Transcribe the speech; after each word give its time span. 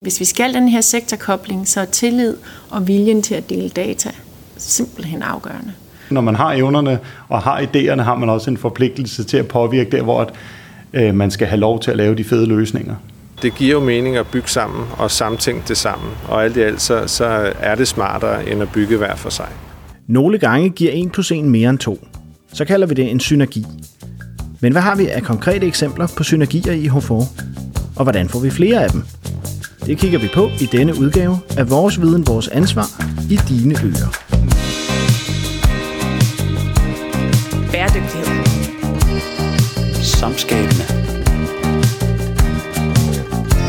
Hvis 0.00 0.20
vi 0.20 0.24
skal 0.24 0.54
den 0.54 0.68
her 0.68 0.80
sektorkobling, 0.80 1.68
så 1.68 1.80
er 1.80 1.84
tillid 1.84 2.36
og 2.70 2.88
viljen 2.88 3.22
til 3.22 3.34
at 3.34 3.50
dele 3.50 3.68
data 3.68 4.10
simpelthen 4.56 5.22
afgørende. 5.22 5.72
Når 6.10 6.20
man 6.20 6.34
har 6.34 6.52
evnerne 6.52 6.98
og 7.28 7.42
har 7.42 7.60
idéerne, 7.60 8.02
har 8.02 8.14
man 8.14 8.28
også 8.28 8.50
en 8.50 8.56
forpligtelse 8.56 9.24
til 9.24 9.36
at 9.36 9.48
påvirke 9.48 9.90
der, 9.90 10.02
hvor 10.02 10.20
at, 10.20 10.32
øh, 10.92 11.14
man 11.14 11.30
skal 11.30 11.46
have 11.46 11.60
lov 11.60 11.80
til 11.80 11.90
at 11.90 11.96
lave 11.96 12.14
de 12.14 12.24
fede 12.24 12.46
løsninger. 12.46 12.94
Det 13.42 13.54
giver 13.54 13.72
jo 13.72 13.80
mening 13.80 14.16
at 14.16 14.26
bygge 14.26 14.48
sammen 14.48 14.86
og 14.98 15.10
samtænke 15.10 15.62
det 15.68 15.76
sammen, 15.76 16.10
og 16.28 16.44
alt 16.44 16.56
i 16.56 16.60
alt 16.60 16.82
så, 16.82 17.06
så 17.06 17.52
er 17.60 17.74
det 17.74 17.88
smartere 17.88 18.50
end 18.50 18.62
at 18.62 18.68
bygge 18.72 18.96
hver 18.96 19.16
for 19.16 19.30
sig. 19.30 19.48
Nogle 20.06 20.38
gange 20.38 20.70
giver 20.70 20.92
1 20.94 21.12
plus 21.12 21.32
1 21.32 21.44
mere 21.44 21.70
end 21.70 21.78
2. 21.78 22.06
Så 22.52 22.64
kalder 22.64 22.86
vi 22.86 22.94
det 22.94 23.10
en 23.10 23.20
synergi. 23.20 23.66
Men 24.60 24.72
hvad 24.72 24.82
har 24.82 24.96
vi 24.96 25.06
af 25.06 25.22
konkrete 25.22 25.66
eksempler 25.66 26.06
på 26.16 26.22
synergier 26.22 26.72
i 26.72 26.86
HFO? 26.86 27.22
Og 27.96 28.02
hvordan 28.02 28.28
får 28.28 28.40
vi 28.40 28.50
flere 28.50 28.84
af 28.84 28.90
dem? 28.90 29.02
Det 29.90 29.98
kigger 29.98 30.18
vi 30.18 30.28
på 30.34 30.50
i 30.60 30.66
denne 30.66 30.98
udgave 30.98 31.38
af 31.56 31.70
Vores 31.70 32.00
Viden, 32.00 32.26
Vores 32.26 32.48
Ansvar 32.48 32.86
i 33.30 33.40
dine 33.48 33.74
ører. 33.84 34.10
Bæredygtighed. 37.72 38.26
Samskabende. 40.02 40.84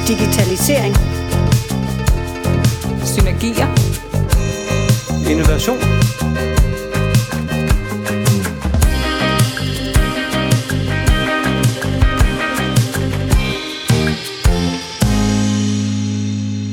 Digitalisering. 0.07 0.95
Synergier. 3.05 3.67
Innovation. 5.31 6.00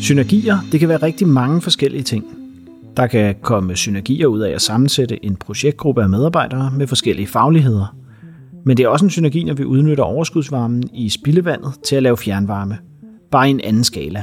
Synergier, 0.08 0.58
det 0.72 0.80
kan 0.80 0.88
være 0.88 1.02
rigtig 1.02 1.28
mange 1.28 1.60
forskellige 1.60 2.02
ting. 2.02 2.24
Der 2.96 3.06
kan 3.06 3.34
komme 3.42 3.76
synergier 3.76 4.26
ud 4.26 4.40
af 4.40 4.50
at 4.50 4.62
sammensætte 4.62 5.24
en 5.24 5.36
projektgruppe 5.36 6.02
af 6.02 6.08
medarbejdere 6.08 6.72
med 6.76 6.86
forskellige 6.86 7.26
fagligheder. 7.26 7.96
Men 8.64 8.76
det 8.76 8.84
er 8.84 8.88
også 8.88 9.04
en 9.04 9.10
synergi, 9.10 9.44
når 9.44 9.54
vi 9.54 9.64
udnytter 9.64 10.04
overskudsvarmen 10.04 10.90
i 10.94 11.08
spildevandet 11.08 11.72
til 11.84 11.96
at 11.96 12.02
lave 12.02 12.16
fjernvarme. 12.16 12.78
Bare 13.30 13.48
i 13.48 13.50
en 13.50 13.60
anden 13.60 13.84
skala. 13.84 14.22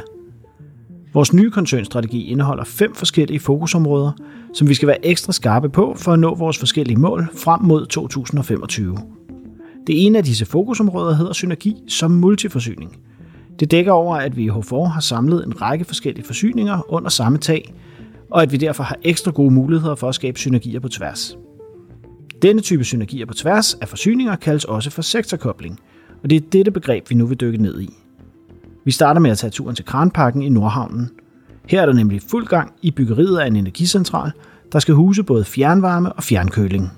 Vores 1.13 1.33
nye 1.33 1.51
koncernstrategi 1.51 2.23
indeholder 2.23 2.63
fem 2.63 2.95
forskellige 2.95 3.39
fokusområder, 3.39 4.11
som 4.53 4.69
vi 4.69 4.73
skal 4.73 4.87
være 4.87 5.05
ekstra 5.05 5.33
skarpe 5.33 5.69
på 5.69 5.95
for 5.97 6.13
at 6.13 6.19
nå 6.19 6.35
vores 6.35 6.57
forskellige 6.57 6.99
mål 6.99 7.27
frem 7.37 7.61
mod 7.61 7.85
2025. 7.85 8.97
Det 9.87 10.05
ene 10.05 10.17
af 10.17 10.23
disse 10.23 10.45
fokusområder 10.45 11.15
hedder 11.15 11.33
synergi 11.33 11.75
som 11.87 12.11
multiforsyning– 12.11 12.97
det 13.59 13.71
dækker 13.71 13.91
over, 13.91 14.15
at 14.15 14.37
vi 14.37 14.43
i 14.43 14.49
H4 14.49 14.83
har 14.83 15.01
samlet 15.01 15.45
en 15.45 15.61
række 15.61 15.85
forskellige 15.85 16.25
forsyninger 16.25 16.93
under 16.93 17.09
samme 17.09 17.37
tag, 17.37 17.73
og 18.31 18.41
at 18.41 18.51
vi 18.51 18.57
derfor 18.57 18.83
har 18.83 18.97
ekstra 19.03 19.31
gode 19.31 19.53
muligheder 19.53 19.95
for 19.95 20.09
at 20.09 20.15
skabe 20.15 20.39
synergier 20.39 20.79
på 20.79 20.89
tværs. 20.89 21.37
Denne 22.41 22.61
type 22.61 22.83
synergier 22.83 23.25
på 23.25 23.33
tværs 23.33 23.73
af 23.73 23.87
forsyninger 23.87 24.35
kaldes 24.35 24.65
også 24.65 24.89
for 24.89 25.01
sektorkobling, 25.01 25.79
og 26.23 26.29
det 26.29 26.35
er 26.35 26.49
dette 26.51 26.71
begreb, 26.71 27.09
vi 27.09 27.15
nu 27.15 27.25
vil 27.25 27.39
dykke 27.39 27.61
ned 27.61 27.81
i. 27.81 27.89
Vi 28.85 28.91
starter 28.91 29.21
med 29.21 29.31
at 29.31 29.37
tage 29.37 29.51
turen 29.51 29.75
til 29.75 29.85
Kranparken 29.85 30.41
i 30.41 30.49
Nordhavnen. 30.49 31.09
Her 31.67 31.81
er 31.81 31.85
der 31.85 31.93
nemlig 31.93 32.21
fuld 32.29 32.47
gang 32.47 32.73
i 32.81 32.91
byggeriet 32.91 33.37
af 33.37 33.47
en 33.47 33.55
energicentral, 33.55 34.31
der 34.71 34.79
skal 34.79 34.93
huse 34.93 35.23
både 35.23 35.45
fjernvarme 35.45 36.13
og 36.13 36.23
fjernkøling. 36.23 36.91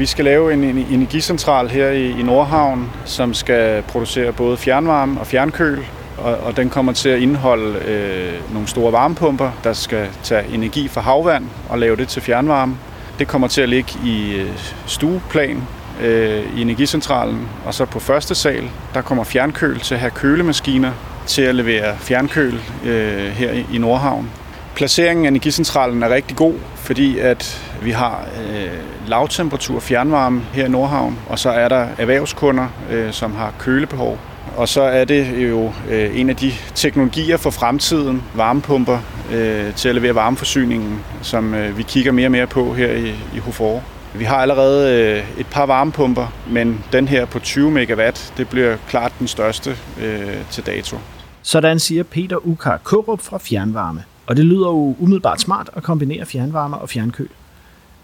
Vi 0.00 0.06
skal 0.06 0.24
lave 0.24 0.52
en 0.52 0.64
energicentral 0.64 1.68
her 1.68 1.90
i 1.90 2.22
Nordhavn, 2.22 2.90
som 3.04 3.34
skal 3.34 3.82
producere 3.82 4.32
både 4.32 4.56
fjernvarme 4.56 5.20
og 5.20 5.26
fjernkøl, 5.26 5.86
og, 6.18 6.36
og 6.36 6.56
den 6.56 6.70
kommer 6.70 6.92
til 6.92 7.08
at 7.08 7.20
indeholde 7.20 7.78
øh, 7.78 8.52
nogle 8.52 8.68
store 8.68 8.92
varmepumper, 8.92 9.50
der 9.64 9.72
skal 9.72 10.08
tage 10.22 10.54
energi 10.54 10.88
fra 10.88 11.00
havvand 11.00 11.46
og 11.68 11.78
lave 11.78 11.96
det 11.96 12.08
til 12.08 12.22
fjernvarme. 12.22 12.76
Det 13.18 13.28
kommer 13.28 13.48
til 13.48 13.60
at 13.60 13.68
ligge 13.68 13.92
i 14.04 14.34
øh, 14.34 14.50
stueplan 14.86 15.62
øh, 16.02 16.58
i 16.58 16.62
energicentralen, 16.62 17.48
og 17.66 17.74
så 17.74 17.84
på 17.84 18.00
første 18.00 18.34
sal, 18.34 18.70
der 18.94 19.02
kommer 19.02 19.24
fjernkøl 19.24 19.80
til 19.80 19.94
at 19.94 20.00
have 20.00 20.10
kølemaskiner 20.10 20.92
til 21.26 21.42
at 21.42 21.54
levere 21.54 21.96
fjernkøl 21.98 22.60
øh, 22.84 23.26
her 23.26 23.52
i 23.72 23.78
Nordhavn. 23.78 24.30
Placeringen 24.74 25.24
af 25.24 25.28
energicentralen 25.28 26.02
er 26.02 26.08
rigtig 26.08 26.36
god, 26.36 26.54
fordi 26.76 27.18
at 27.18 27.70
vi 27.82 27.90
har 27.90 28.26
øh, 28.50 29.08
lavtemperatur 29.08 29.80
fjernvarme 29.80 30.42
her 30.52 30.66
i 30.66 30.68
Nordhavn, 30.68 31.18
og 31.28 31.38
så 31.38 31.50
er 31.50 31.68
der 31.68 31.86
erhvervskunder, 31.98 32.68
øh, 32.90 33.12
som 33.12 33.34
har 33.34 33.54
kølebehov. 33.58 34.18
Og 34.56 34.68
så 34.68 34.82
er 34.82 35.04
det 35.04 35.50
jo 35.50 35.72
øh, 35.90 36.20
en 36.20 36.30
af 36.30 36.36
de 36.36 36.52
teknologier 36.74 37.36
for 37.36 37.50
fremtiden, 37.50 38.22
varmepumper, 38.34 38.98
øh, 39.32 39.74
til 39.74 39.88
at 39.88 39.94
levere 39.94 40.14
varmeforsyningen, 40.14 41.00
som 41.22 41.54
øh, 41.54 41.78
vi 41.78 41.82
kigger 41.82 42.12
mere 42.12 42.26
og 42.26 42.32
mere 42.32 42.46
på 42.46 42.74
her 42.74 42.92
i, 42.92 43.08
i 43.34 43.38
Hofor. 43.38 43.82
Vi 44.14 44.24
har 44.24 44.36
allerede 44.36 45.00
øh, 45.00 45.40
et 45.40 45.46
par 45.46 45.66
varmepumper, 45.66 46.26
men 46.50 46.84
den 46.92 47.08
her 47.08 47.24
på 47.24 47.38
20 47.38 47.70
megawatt, 47.70 48.32
det 48.36 48.48
bliver 48.48 48.76
klart 48.88 49.12
den 49.18 49.28
største 49.28 49.76
øh, 50.00 50.34
til 50.50 50.66
dato. 50.66 50.96
Sådan 51.42 51.78
siger 51.78 52.02
Peter 52.02 52.46
Ukar 52.46 52.80
Kørup 52.84 53.20
fra 53.20 53.38
Fjernvarme. 53.38 54.04
Og 54.26 54.36
det 54.36 54.44
lyder 54.44 54.68
jo 54.68 54.96
umiddelbart 54.98 55.40
smart 55.40 55.70
at 55.76 55.82
kombinere 55.82 56.26
fjernvarme 56.26 56.78
og 56.78 56.88
fjernkøl. 56.88 57.28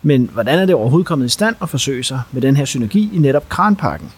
Men 0.03 0.31
hvordan 0.33 0.59
er 0.59 0.67
det 0.67 0.75
overhovedet 0.75 1.07
kommet 1.07 1.27
i 1.27 1.29
stand 1.29 1.57
at 1.63 1.69
forsøge 1.69 2.05
sig 2.05 2.21
med 2.33 2.43
den 2.43 2.57
her 2.57 2.65
synergi 2.65 3.11
i 3.13 3.19
netop 3.19 3.49
Kranparken? 3.49 4.13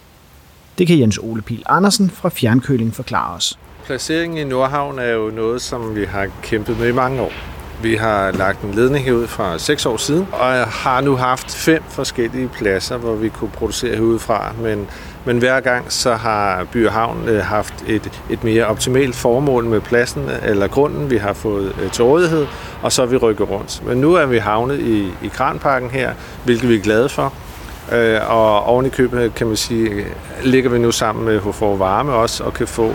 Det 0.78 0.86
kan 0.86 0.98
Jens 0.98 1.18
Ole 1.18 1.42
Pil 1.42 1.62
Andersen 1.66 2.10
fra 2.10 2.28
Fjernkøling 2.28 2.94
forklare 2.94 3.34
os. 3.34 3.58
Placeringen 3.84 4.38
i 4.38 4.44
Nordhavn 4.44 4.98
er 4.98 5.10
jo 5.10 5.30
noget, 5.30 5.62
som 5.62 5.96
vi 5.96 6.04
har 6.04 6.26
kæmpet 6.42 6.78
med 6.78 6.88
i 6.88 6.92
mange 6.92 7.22
år. 7.22 7.57
Vi 7.82 7.94
har 7.94 8.30
lagt 8.30 8.62
en 8.62 8.74
ledning 8.74 9.04
herud 9.04 9.26
fra 9.26 9.58
6 9.58 9.86
år 9.86 9.96
siden, 9.96 10.28
og 10.32 10.66
har 10.66 11.00
nu 11.00 11.16
haft 11.16 11.54
fem 11.54 11.82
forskellige 11.88 12.48
pladser, 12.48 12.96
hvor 12.96 13.14
vi 13.14 13.28
kunne 13.28 13.50
producere 13.50 13.96
herudefra. 13.96 14.52
Men, 14.62 14.86
men 15.24 15.38
hver 15.38 15.60
gang 15.60 15.92
så 15.92 16.14
har 16.14 16.64
By 16.72 16.86
og 16.86 16.92
Havn 16.92 17.28
øh, 17.28 17.44
haft 17.44 17.74
et, 17.86 18.22
et 18.30 18.44
mere 18.44 18.66
optimalt 18.66 19.16
formål 19.16 19.64
med 19.64 19.80
pladsen 19.80 20.22
øh, 20.22 20.50
eller 20.50 20.68
grunden, 20.68 21.10
vi 21.10 21.16
har 21.16 21.32
fået 21.32 21.72
øh, 21.82 21.90
til 21.90 22.04
rådighed, 22.04 22.46
og 22.82 22.92
så 22.92 23.02
er 23.02 23.06
vi 23.06 23.16
rykket 23.16 23.50
rundt. 23.50 23.82
Men 23.86 23.98
nu 23.98 24.14
er 24.14 24.26
vi 24.26 24.38
havnet 24.38 24.80
i, 24.80 25.12
i 25.22 25.28
Kranparken 25.28 25.90
her, 25.90 26.12
hvilket 26.44 26.68
vi 26.68 26.74
er 26.74 26.82
glade 26.82 27.08
for. 27.08 27.32
Og 28.28 28.64
oven 28.64 28.86
i 28.86 28.88
købet, 28.88 29.34
kan 29.34 29.46
man 29.46 29.56
sige, 29.56 30.04
ligger 30.42 30.70
vi 30.70 30.78
nu 30.78 30.92
sammen 30.92 31.24
med 31.24 31.40
HFO 31.40 31.72
Varme 31.72 32.12
også, 32.12 32.44
og 32.44 32.54
kan 32.54 32.66
få 32.66 32.94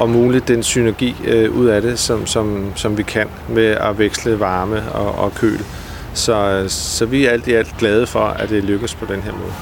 om 0.00 0.10
muligt 0.10 0.48
den 0.48 0.62
synergi 0.62 1.16
øh, 1.24 1.56
ud 1.56 1.66
af 1.66 1.82
det, 1.82 1.98
som, 1.98 2.26
som, 2.26 2.72
som 2.74 2.98
vi 2.98 3.02
kan 3.02 3.28
med 3.48 3.66
at 3.66 3.98
veksle 3.98 4.40
varme 4.40 4.92
og, 4.92 5.24
og 5.24 5.34
køl. 5.34 5.60
Så, 6.14 6.64
så 6.68 7.06
vi 7.06 7.26
er 7.26 7.30
alt 7.30 7.48
i 7.48 7.52
alt 7.52 7.74
glade 7.78 8.06
for, 8.06 8.20
at 8.20 8.48
det 8.48 8.64
lykkes 8.64 8.94
på 8.94 9.04
den 9.12 9.22
her 9.22 9.32
måde. 9.32 9.52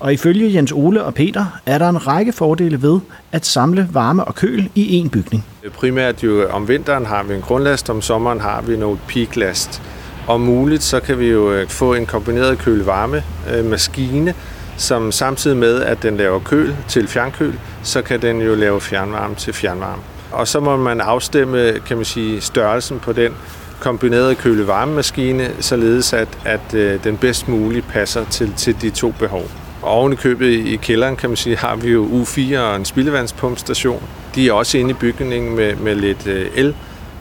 Og 0.00 0.12
ifølge 0.12 0.54
Jens 0.54 0.72
Ole 0.72 1.04
og 1.04 1.14
Peter 1.14 1.60
er 1.66 1.78
der 1.78 1.88
en 1.88 2.06
række 2.06 2.32
fordele 2.32 2.82
ved 2.82 3.00
at 3.32 3.46
samle 3.46 3.88
varme 3.92 4.24
og 4.24 4.34
køl 4.34 4.68
i 4.74 5.02
én 5.02 5.08
bygning. 5.08 5.44
Primært 5.74 6.24
jo 6.24 6.48
om 6.50 6.68
vinteren 6.68 7.06
har 7.06 7.22
vi 7.22 7.34
en 7.34 7.40
grundlast, 7.40 7.90
om 7.90 8.02
sommeren 8.02 8.40
har 8.40 8.62
vi 8.62 8.76
noget 8.76 8.98
peaklast. 9.08 9.82
Om 10.26 10.40
muligt 10.40 10.82
så 10.82 11.00
kan 11.00 11.18
vi 11.18 11.26
jo 11.26 11.52
øh, 11.52 11.68
få 11.68 11.94
en 11.94 12.06
kombineret 12.06 12.58
køl-varme 12.58 13.22
øh, 13.54 13.64
maskine, 13.64 14.34
som 14.78 15.12
samtidig 15.12 15.56
med, 15.56 15.82
at 15.82 16.02
den 16.02 16.16
laver 16.16 16.40
køl 16.40 16.76
til 16.88 17.08
fjernkøl, 17.08 17.58
så 17.82 18.02
kan 18.02 18.22
den 18.22 18.40
jo 18.40 18.54
lave 18.54 18.80
fjernvarme 18.80 19.34
til 19.34 19.52
fjernvarme. 19.52 20.02
Og 20.32 20.48
så 20.48 20.60
må 20.60 20.76
man 20.76 21.00
afstemme 21.00 21.72
kan 21.86 21.96
man 21.96 22.04
sige, 22.04 22.40
størrelsen 22.40 22.98
på 22.98 23.12
den 23.12 23.32
kombinerede 23.80 24.34
køle-varmemaskine, 24.34 25.50
således 25.60 26.12
at, 26.12 26.28
at 26.44 26.74
øh, 26.74 27.04
den 27.04 27.16
bedst 27.16 27.48
muligt 27.48 27.88
passer 27.88 28.24
til, 28.24 28.52
til 28.56 28.82
de 28.82 28.90
to 28.90 29.14
behov. 29.18 29.44
Og 29.82 29.90
oven 29.90 30.12
i 30.12 30.16
købet 30.16 30.46
i 30.46 30.76
kælderen, 30.76 31.16
kan 31.16 31.30
man 31.30 31.36
sige, 31.36 31.56
har 31.56 31.76
vi 31.76 31.90
jo 31.90 32.06
U4 32.06 32.58
og 32.58 32.76
en 32.76 32.84
spildevandspumpstation. 32.84 34.02
De 34.34 34.48
er 34.48 34.52
også 34.52 34.78
inde 34.78 34.90
i 34.90 34.94
bygningen 34.94 35.56
med, 35.56 35.76
med 35.76 35.94
lidt 35.94 36.26
øh, 36.26 36.46
el. 36.54 36.74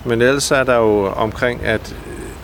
Men 0.05 0.21
ellers 0.21 0.51
er 0.51 0.63
der 0.63 0.75
jo 0.75 1.05
omkring, 1.05 1.65
at 1.65 1.95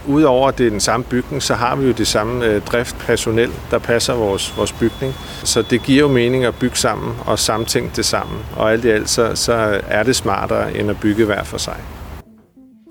Udover 0.07 0.47
at 0.47 0.57
det 0.57 0.65
er 0.65 0.69
den 0.69 0.79
samme 0.79 1.05
bygning, 1.05 1.43
så 1.43 1.53
har 1.53 1.75
vi 1.75 1.87
jo 1.87 1.91
det 1.91 2.07
samme 2.07 2.45
øh, 2.45 2.61
driftpersonel, 2.61 3.49
der 3.71 3.79
passer 3.79 4.13
vores, 4.13 4.57
vores 4.57 4.71
bygning. 4.71 5.13
Så 5.43 5.61
det 5.61 5.83
giver 5.83 5.99
jo 5.99 6.07
mening 6.07 6.43
at 6.45 6.55
bygge 6.55 6.75
sammen 6.75 7.13
og 7.25 7.39
samtænke 7.39 7.91
det 7.95 8.05
sammen. 8.05 8.37
Og 8.57 8.71
alt 8.71 8.85
i 8.85 8.89
alt, 8.89 9.09
så, 9.09 9.35
så 9.35 9.81
er 9.87 10.03
det 10.03 10.15
smartere 10.15 10.77
end 10.77 10.89
at 10.89 10.99
bygge 10.99 11.25
hver 11.25 11.43
for 11.43 11.57
sig. 11.57 11.77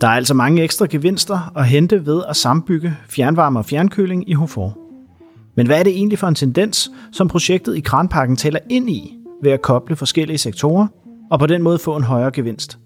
Der 0.00 0.08
er 0.08 0.12
altså 0.12 0.34
mange 0.34 0.62
ekstra 0.62 0.86
gevinster 0.90 1.52
at 1.56 1.66
hente 1.66 2.06
ved 2.06 2.22
at 2.28 2.36
sambygge 2.36 2.96
fjernvarme 3.08 3.58
og 3.58 3.64
fjernkøling 3.64 4.30
i 4.30 4.32
Hofor. 4.32 4.78
Men 5.56 5.66
hvad 5.66 5.78
er 5.78 5.82
det 5.82 5.92
egentlig 5.92 6.18
for 6.18 6.26
en 6.26 6.34
tendens, 6.34 6.90
som 7.12 7.28
projektet 7.28 7.76
i 7.76 7.80
Kranparken 7.80 8.36
taler 8.36 8.58
ind 8.70 8.90
i 8.90 9.18
ved 9.42 9.52
at 9.52 9.62
koble 9.62 9.96
forskellige 9.96 10.38
sektorer 10.38 10.86
og 11.30 11.38
på 11.38 11.46
den 11.46 11.62
måde 11.62 11.78
få 11.78 11.96
en 11.96 12.04
højere 12.04 12.30
gevinst? 12.30 12.78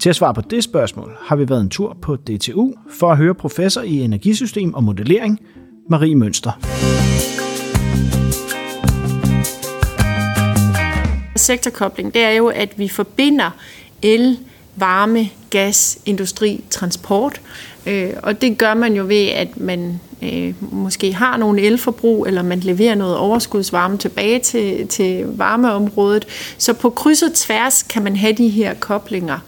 Til 0.00 0.08
at 0.08 0.16
svare 0.16 0.34
på 0.34 0.40
det 0.40 0.64
spørgsmål 0.64 1.16
har 1.20 1.36
vi 1.36 1.48
været 1.48 1.60
en 1.60 1.70
tur 1.70 1.96
på 2.02 2.16
DTU 2.16 2.72
for 2.90 3.10
at 3.10 3.16
høre 3.16 3.34
professor 3.34 3.80
i 3.82 4.00
energisystem 4.00 4.74
og 4.74 4.84
modellering, 4.84 5.40
Marie 5.90 6.14
Mønster. 6.14 6.52
Sektorkobling, 11.36 12.14
det 12.14 12.22
er 12.22 12.30
jo, 12.30 12.48
at 12.48 12.78
vi 12.78 12.88
forbinder 12.88 13.50
el, 14.02 14.38
varme, 14.76 15.28
gas, 15.50 15.98
industri, 16.06 16.64
transport. 16.70 17.40
Øh, 17.86 18.10
og 18.22 18.40
det 18.40 18.58
gør 18.58 18.74
man 18.74 18.94
jo 18.94 19.04
ved, 19.04 19.28
at 19.28 19.56
man 19.56 20.00
øh, 20.22 20.54
måske 20.72 21.12
har 21.12 21.36
nogle 21.36 21.62
elforbrug, 21.62 22.26
eller 22.26 22.42
man 22.42 22.60
leverer 22.60 22.94
noget 22.94 23.16
overskudsvarme 23.16 23.98
tilbage 23.98 24.38
til, 24.38 24.88
til 24.88 25.24
varmeområdet. 25.26 26.26
Så 26.58 26.72
på 26.72 26.90
kryds 26.90 27.22
og 27.22 27.34
tværs 27.34 27.82
kan 27.82 28.02
man 28.02 28.16
have 28.16 28.32
de 28.32 28.48
her 28.48 28.74
koblinger. 28.74 29.38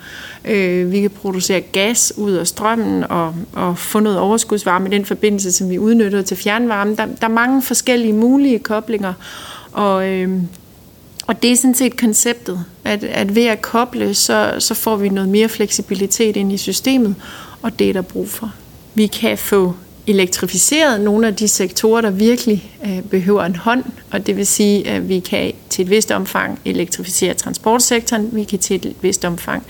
Øh, 0.45 0.93
vi 0.93 1.01
kan 1.01 1.11
producere 1.11 1.61
gas 1.61 2.13
ud 2.17 2.33
af 2.33 2.47
strømmen 2.47 3.05
og, 3.11 3.35
og 3.53 3.79
få 3.79 4.01
noget 4.01 4.19
overskudsvarme 4.19 4.89
i 4.89 4.91
den 4.91 5.05
forbindelse, 5.05 5.53
som 5.53 5.71
vi 5.71 5.79
udnytter 5.79 6.23
til 6.23 6.37
fjernvarme. 6.37 6.97
Der, 6.97 7.07
der 7.07 7.27
er 7.27 7.29
mange 7.29 7.63
forskellige 7.63 8.13
mulige 8.13 8.59
koblinger, 8.59 9.13
og, 9.73 10.09
øh, 10.09 10.43
og 11.27 11.43
det 11.43 11.53
er 11.53 11.57
sådan 11.57 11.75
set 11.75 11.97
konceptet, 11.97 12.65
at, 12.85 13.05
at 13.05 13.35
ved 13.35 13.47
at 13.47 13.63
koble, 13.63 14.15
så, 14.15 14.55
så 14.59 14.75
får 14.75 14.97
vi 14.97 15.09
noget 15.09 15.29
mere 15.31 15.49
fleksibilitet 15.49 16.37
ind 16.37 16.53
i 16.53 16.57
systemet, 16.57 17.15
og 17.63 17.79
det 17.79 17.89
er 17.89 17.93
der 17.93 18.03
brug 18.03 18.29
for. 18.29 18.53
Vi 18.95 19.07
kan 19.07 19.39
få 19.39 19.75
elektrificeret 20.07 21.01
nogle 21.01 21.27
af 21.27 21.37
de 21.37 21.49
sektorer, 21.49 22.01
der 22.01 22.11
virkelig 22.11 22.73
øh, 22.87 23.03
behøver 23.03 23.45
en 23.45 23.57
hånd, 23.57 23.85
og 24.11 24.27
det 24.27 24.37
vil 24.37 24.47
sige, 24.47 24.89
at 24.89 25.09
vi 25.09 25.19
kan 25.21 25.53
til 25.71 25.83
et 25.83 25.91
vist 25.91 26.11
omfang 26.11 26.61
elektrificere 26.65 27.35
transportsektoren, 27.35 28.29
vi 28.33 28.45
kan 28.45 28.59
til 28.59 28.77
et 28.77 28.95
vist 29.01 29.25
omfang 29.25 29.67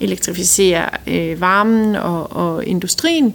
elektrificere 0.00 0.88
øh, 1.06 1.40
varmen 1.40 1.96
og, 1.96 2.32
og 2.32 2.66
industrien, 2.66 3.34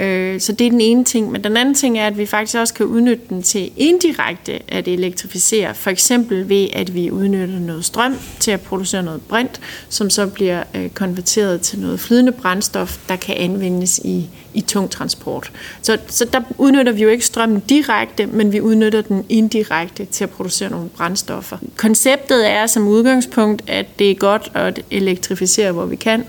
Øh, 0.00 0.40
så 0.40 0.52
det 0.52 0.66
er 0.66 0.70
den 0.70 0.80
ene 0.80 1.04
ting. 1.04 1.30
Men 1.30 1.44
den 1.44 1.56
anden 1.56 1.74
ting 1.74 1.98
er, 1.98 2.06
at 2.06 2.18
vi 2.18 2.26
faktisk 2.26 2.56
også 2.56 2.74
kan 2.74 2.86
udnytte 2.86 3.22
den 3.28 3.42
til 3.42 3.70
indirekte 3.76 4.60
at 4.68 4.88
elektrificere. 4.88 5.74
For 5.74 5.90
eksempel 5.90 6.48
ved, 6.48 6.68
at 6.72 6.94
vi 6.94 7.10
udnytter 7.10 7.58
noget 7.58 7.84
strøm 7.84 8.16
til 8.40 8.50
at 8.50 8.60
producere 8.60 9.02
noget 9.02 9.20
brint, 9.20 9.60
som 9.88 10.10
så 10.10 10.26
bliver 10.26 10.62
øh, 10.74 10.90
konverteret 10.90 11.60
til 11.60 11.78
noget 11.78 12.00
flydende 12.00 12.32
brændstof, 12.32 12.98
der 13.08 13.16
kan 13.16 13.36
anvendes 13.36 14.00
i, 14.04 14.28
i 14.54 14.60
tung 14.60 14.90
transport. 14.90 15.52
Så, 15.82 15.98
så 16.06 16.24
der 16.24 16.40
udnytter 16.58 16.92
vi 16.92 17.02
jo 17.02 17.08
ikke 17.08 17.26
strømmen 17.26 17.60
direkte, 17.60 18.26
men 18.26 18.52
vi 18.52 18.60
udnytter 18.60 19.00
den 19.00 19.26
indirekte 19.28 20.04
til 20.04 20.24
at 20.24 20.30
producere 20.30 20.70
nogle 20.70 20.88
brændstoffer. 20.88 21.58
Konceptet 21.76 22.50
er 22.50 22.66
som 22.66 22.88
udgangspunkt, 22.88 23.62
at 23.66 23.98
det 23.98 24.10
er 24.10 24.14
godt 24.14 24.50
at 24.54 24.80
elektrificere, 24.90 25.72
hvor 25.72 25.86
vi 25.86 25.96
kan, 25.96 26.24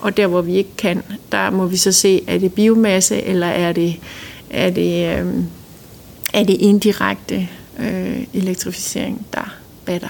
og 0.00 0.16
der, 0.16 0.26
hvor 0.26 0.42
vi 0.42 0.54
ikke 0.56 0.76
kan, 0.78 1.02
der 1.32 1.50
må 1.50 1.66
vi 1.66 1.76
så 1.76 1.92
se, 1.92 2.22
er 2.26 2.38
det 2.38 2.54
biomasse, 2.54 3.22
eller 3.22 3.46
er 3.46 3.72
det, 3.72 4.00
er 4.50 4.70
det, 4.70 5.18
øh, 5.18 5.34
er 6.34 6.44
det 6.44 6.56
indirekte 6.60 7.48
øh, 7.78 8.26
elektrificering, 8.34 9.26
der 9.34 9.54
batter. 9.84 10.08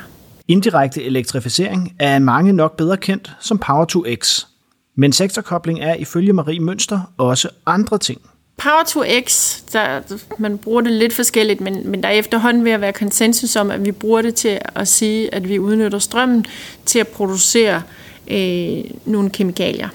Indirekte 0.49 1.03
elektrificering 1.03 1.95
er 1.99 2.19
mange 2.19 2.53
nok 2.53 2.77
bedre 2.77 2.97
kendt 2.97 3.33
som 3.41 3.59
Power 3.59 3.85
to 3.85 4.05
X. 4.15 4.47
Men 4.95 5.13
sektorkobling 5.13 5.81
er 5.81 5.95
ifølge 5.95 6.33
Marie 6.33 6.61
Mønster 6.61 7.13
også 7.19 7.49
andre 7.67 7.99
ting. 7.99 8.21
Power 8.57 8.85
to 8.89 9.03
X, 9.27 9.59
der, 9.73 10.01
man 10.39 10.59
bruger 10.59 10.81
det 10.81 10.93
lidt 10.93 11.13
forskelligt, 11.13 11.61
men, 11.61 11.91
men 11.91 12.03
der 12.03 12.09
er 12.09 12.13
efterhånden 12.13 12.65
ved 12.65 12.73
at 12.73 12.81
være 12.81 12.93
konsensus 12.93 13.57
om, 13.57 13.71
at 13.71 13.85
vi 13.85 13.93
bruger 13.93 14.23
det 14.23 14.35
til 14.35 14.59
at 14.75 14.89
sige, 14.89 15.35
at 15.35 15.49
vi 15.49 15.59
udnytter 15.59 15.99
strømmen 15.99 16.45
til 16.87 16.99
at 16.99 17.09
producere 17.09 17.77
øh, 17.77 17.83
Øh, 18.31 18.85
nogle 19.05 19.31
kemikalier. 19.31 19.89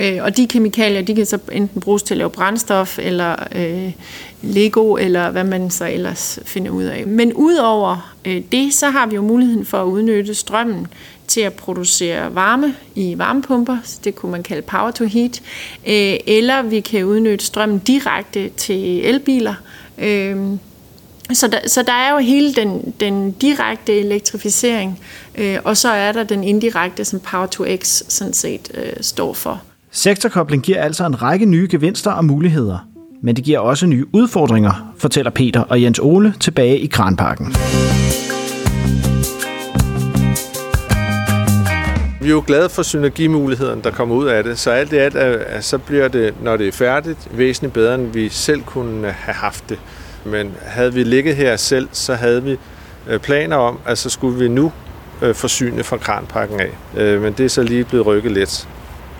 Øh, 0.00 0.18
og 0.22 0.36
de 0.36 0.46
kemikalier, 0.46 1.02
de 1.02 1.14
kan 1.14 1.26
så 1.26 1.38
enten 1.52 1.80
bruges 1.80 2.02
til 2.02 2.14
at 2.14 2.18
lave 2.18 2.30
brændstof, 2.30 2.98
eller 2.98 3.36
øh, 3.54 3.92
Lego, 4.42 4.96
eller 4.96 5.30
hvad 5.30 5.44
man 5.44 5.70
så 5.70 5.84
ellers 5.86 6.38
finder 6.44 6.70
ud 6.70 6.84
af. 6.84 7.06
Men 7.06 7.32
udover 7.32 8.14
øh, 8.24 8.42
det, 8.52 8.74
så 8.74 8.90
har 8.90 9.06
vi 9.06 9.14
jo 9.14 9.22
muligheden 9.22 9.66
for 9.66 9.78
at 9.82 9.86
udnytte 9.86 10.34
strømmen 10.34 10.86
til 11.26 11.40
at 11.40 11.52
producere 11.52 12.34
varme 12.34 12.74
i 12.94 13.18
varmepumper, 13.18 13.76
det 14.04 14.14
kunne 14.14 14.32
man 14.32 14.42
kalde 14.42 14.62
power 14.62 14.90
to 14.90 15.04
heat, 15.04 15.42
øh, 15.86 16.16
eller 16.26 16.62
vi 16.62 16.80
kan 16.80 17.04
udnytte 17.04 17.44
strømmen 17.44 17.78
direkte 17.78 18.48
til 18.48 19.06
elbiler, 19.06 19.54
øh, 19.98 20.36
så 21.32 21.48
der, 21.48 21.58
så 21.66 21.82
der 21.82 21.92
er 21.92 22.12
jo 22.12 22.18
hele 22.18 22.54
den, 22.54 22.94
den 23.00 23.32
direkte 23.32 24.00
elektrificering, 24.00 25.00
øh, 25.38 25.58
og 25.64 25.76
så 25.76 25.88
er 25.88 26.12
der 26.12 26.24
den 26.24 26.44
indirekte, 26.44 27.04
som 27.04 27.20
Power 27.20 27.46
to 27.46 27.64
X 27.76 28.02
sådan 28.08 28.34
set 28.34 28.70
øh, 28.74 28.92
står 29.00 29.32
for. 29.32 29.62
Sektorkobling 29.90 30.62
giver 30.62 30.82
altså 30.82 31.06
en 31.06 31.22
række 31.22 31.46
nye 31.46 31.68
gevinster 31.70 32.10
og 32.10 32.24
muligheder, 32.24 32.88
men 33.22 33.36
det 33.36 33.44
giver 33.44 33.58
også 33.58 33.86
nye 33.86 34.06
udfordringer, 34.12 34.94
fortæller 34.98 35.30
Peter 35.30 35.60
og 35.60 35.82
Jens 35.82 35.98
Ole 35.98 36.34
tilbage 36.40 36.78
i 36.78 36.86
Kranparken. 36.86 37.54
Vi 42.20 42.26
er 42.26 42.32
jo 42.32 42.44
glade 42.46 42.68
for 42.68 42.82
synergimulighederne, 42.82 43.82
der 43.82 43.90
kommer 43.90 44.14
ud 44.14 44.26
af 44.26 44.44
det, 44.44 44.58
så 44.58 44.70
alt 44.70 44.92
i 44.92 44.96
alt, 44.96 45.16
så 45.64 45.78
bliver 45.78 46.08
det, 46.08 46.34
når 46.42 46.56
det 46.56 46.68
er 46.68 46.72
færdigt, 46.72 47.28
væsentligt 47.32 47.74
bedre, 47.74 47.94
end 47.94 48.12
vi 48.12 48.28
selv 48.28 48.62
kunne 48.62 49.10
have 49.10 49.34
haft 49.34 49.68
det. 49.68 49.78
Men 50.24 50.52
havde 50.62 50.94
vi 50.94 51.04
ligget 51.04 51.36
her 51.36 51.56
selv, 51.56 51.88
så 51.92 52.14
havde 52.14 52.42
vi 52.42 52.56
øh, 53.08 53.20
planer 53.20 53.56
om, 53.56 53.78
at 53.86 53.98
så 53.98 54.10
skulle 54.10 54.38
vi 54.38 54.48
nu 54.48 54.72
øh, 55.22 55.34
forsyne 55.34 55.84
fra 55.84 55.96
kranpakken 55.96 56.60
af. 56.60 56.70
Øh, 56.96 57.22
men 57.22 57.32
det 57.32 57.44
er 57.44 57.48
så 57.48 57.62
lige 57.62 57.84
blevet 57.84 58.06
rykket 58.06 58.32
lidt. 58.32 58.68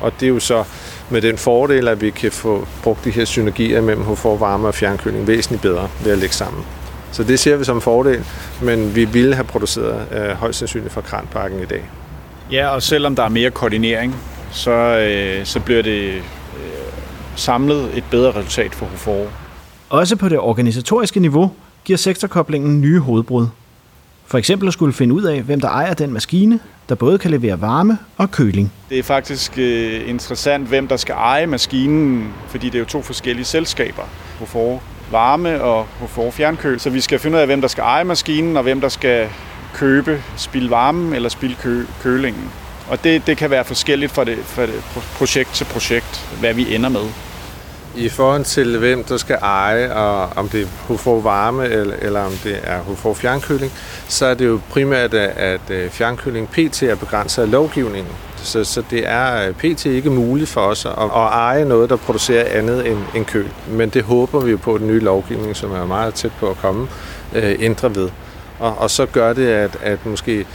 Og 0.00 0.12
det 0.20 0.26
er 0.26 0.30
jo 0.30 0.40
så 0.40 0.64
med 1.10 1.22
den 1.22 1.38
fordel, 1.38 1.88
at 1.88 2.00
vi 2.00 2.10
kan 2.10 2.32
få 2.32 2.66
brugt 2.82 3.04
de 3.04 3.10
her 3.10 3.24
synergier 3.24 3.80
mellem 3.80 4.04
HFOR 4.04 4.36
varme 4.36 4.68
og 4.68 4.74
fjernkøling 4.74 5.26
væsentligt 5.26 5.62
bedre 5.62 5.88
ved 6.04 6.12
at 6.12 6.18
lægge 6.18 6.34
sammen. 6.34 6.64
Så 7.12 7.22
det 7.22 7.38
ser 7.38 7.56
vi 7.56 7.64
som 7.64 7.80
fordel, 7.80 8.24
men 8.62 8.94
vi 8.94 9.04
ville 9.04 9.34
have 9.34 9.44
produceret 9.44 10.06
øh, 10.12 10.30
højst 10.30 10.58
sandsynligt 10.58 10.92
fra 10.94 11.00
kranpakken 11.00 11.62
i 11.62 11.64
dag. 11.64 11.82
Ja, 12.52 12.68
og 12.68 12.82
selvom 12.82 13.16
der 13.16 13.22
er 13.22 13.28
mere 13.28 13.50
koordinering, 13.50 14.16
så, 14.52 14.70
øh, 14.70 15.46
så 15.46 15.60
bliver 15.60 15.82
det 15.82 16.14
øh, 16.14 16.22
samlet 17.36 17.90
et 17.94 18.04
bedre 18.10 18.30
resultat 18.30 18.74
for 18.74 18.86
HFOR. 18.86 19.26
Også 19.88 20.16
på 20.16 20.28
det 20.28 20.38
organisatoriske 20.38 21.20
niveau 21.20 21.52
giver 21.84 21.96
sektorkoblingen 21.96 22.80
nye 22.80 22.98
hovedbrud. 22.98 23.46
For 24.26 24.38
eksempel 24.38 24.68
at 24.68 24.72
skulle 24.74 24.92
finde 24.92 25.14
ud 25.14 25.22
af, 25.22 25.42
hvem 25.42 25.60
der 25.60 25.68
ejer 25.68 25.94
den 25.94 26.12
maskine, 26.12 26.60
der 26.88 26.94
både 26.94 27.18
kan 27.18 27.30
levere 27.30 27.60
varme 27.60 27.98
og 28.16 28.30
køling. 28.30 28.72
Det 28.90 28.98
er 28.98 29.02
faktisk 29.02 29.52
øh, 29.58 30.08
interessant, 30.08 30.68
hvem 30.68 30.88
der 30.88 30.96
skal 30.96 31.12
eje 31.14 31.46
maskinen, 31.46 32.28
fordi 32.48 32.66
det 32.66 32.74
er 32.74 32.78
jo 32.78 32.84
to 32.84 33.02
forskellige 33.02 33.44
selskaber. 33.44 34.02
Hvorfor 34.38 34.82
varme 35.10 35.62
og 35.62 35.86
hvorfor 35.98 36.30
fjernkøl. 36.30 36.80
Så 36.80 36.90
vi 36.90 37.00
skal 37.00 37.18
finde 37.18 37.36
ud 37.36 37.40
af, 37.40 37.46
hvem 37.46 37.60
der 37.60 37.68
skal 37.68 37.82
eje 37.82 38.04
maskinen, 38.04 38.56
og 38.56 38.62
hvem 38.62 38.80
der 38.80 38.88
skal 38.88 39.28
købe 39.74 40.22
spil 40.36 40.68
varmen 40.68 41.12
eller 41.14 41.28
spil 41.28 41.56
kø- 41.62 41.84
kølingen. 42.02 42.44
Og 42.88 43.04
det, 43.04 43.26
det 43.26 43.36
kan 43.36 43.50
være 43.50 43.64
forskelligt 43.64 44.12
fra 44.12 44.24
det, 44.24 44.38
fra 44.44 44.62
det 44.62 44.74
projekt 45.18 45.50
til 45.54 45.64
projekt, 45.64 46.36
hvad 46.40 46.54
vi 46.54 46.74
ender 46.74 46.88
med. 46.88 47.04
I 47.96 48.08
forhold 48.08 48.44
til 48.44 48.78
hvem 48.78 49.04
der 49.04 49.16
skal 49.16 49.38
eje, 49.42 49.92
og 49.94 50.28
om 50.36 50.48
det 50.48 50.62
er 50.62 50.94
HFO 50.94 51.18
varme 51.18 51.64
eller, 51.68 51.94
eller 52.02 52.20
om 52.20 52.32
det 52.44 52.60
er 52.62 52.78
får 52.96 53.14
fjernkøling, 53.14 53.72
så 54.08 54.26
er 54.26 54.34
det 54.34 54.46
jo 54.46 54.60
primært, 54.70 55.14
at 55.14 55.70
øh, 55.70 55.90
fjernkøling 55.90 56.48
PT 56.48 56.82
er 56.82 56.94
begrænset 56.94 57.42
af 57.42 57.50
lovgivningen. 57.50 58.12
Så, 58.36 58.64
så 58.64 58.82
det 58.90 59.08
er 59.08 59.48
øh, 59.48 59.54
PT 59.54 59.86
ikke 59.86 60.10
muligt 60.10 60.50
for 60.50 60.60
os 60.60 60.84
at, 60.84 60.92
at 60.92 61.10
eje 61.14 61.64
noget, 61.64 61.90
der 61.90 61.96
producerer 61.96 62.58
andet 62.58 62.90
end, 62.90 62.98
end 63.14 63.24
køl. 63.24 63.48
Men 63.68 63.88
det 63.88 64.02
håber 64.02 64.40
vi 64.40 64.50
jo 64.50 64.56
på, 64.56 64.74
at 64.74 64.80
den 64.80 64.88
nye 64.88 65.00
lovgivning, 65.00 65.56
som 65.56 65.72
er 65.72 65.86
meget 65.86 66.14
tæt 66.14 66.32
på 66.40 66.50
at 66.50 66.56
komme, 66.56 66.88
øh, 67.34 67.56
ændrer 67.60 67.88
ved. 67.88 68.08
Og, 68.58 68.78
og 68.78 68.90
så 68.90 69.06
gør 69.06 69.32
det, 69.32 69.46
at, 69.46 69.78
at 69.82 70.06
måske 70.06 70.46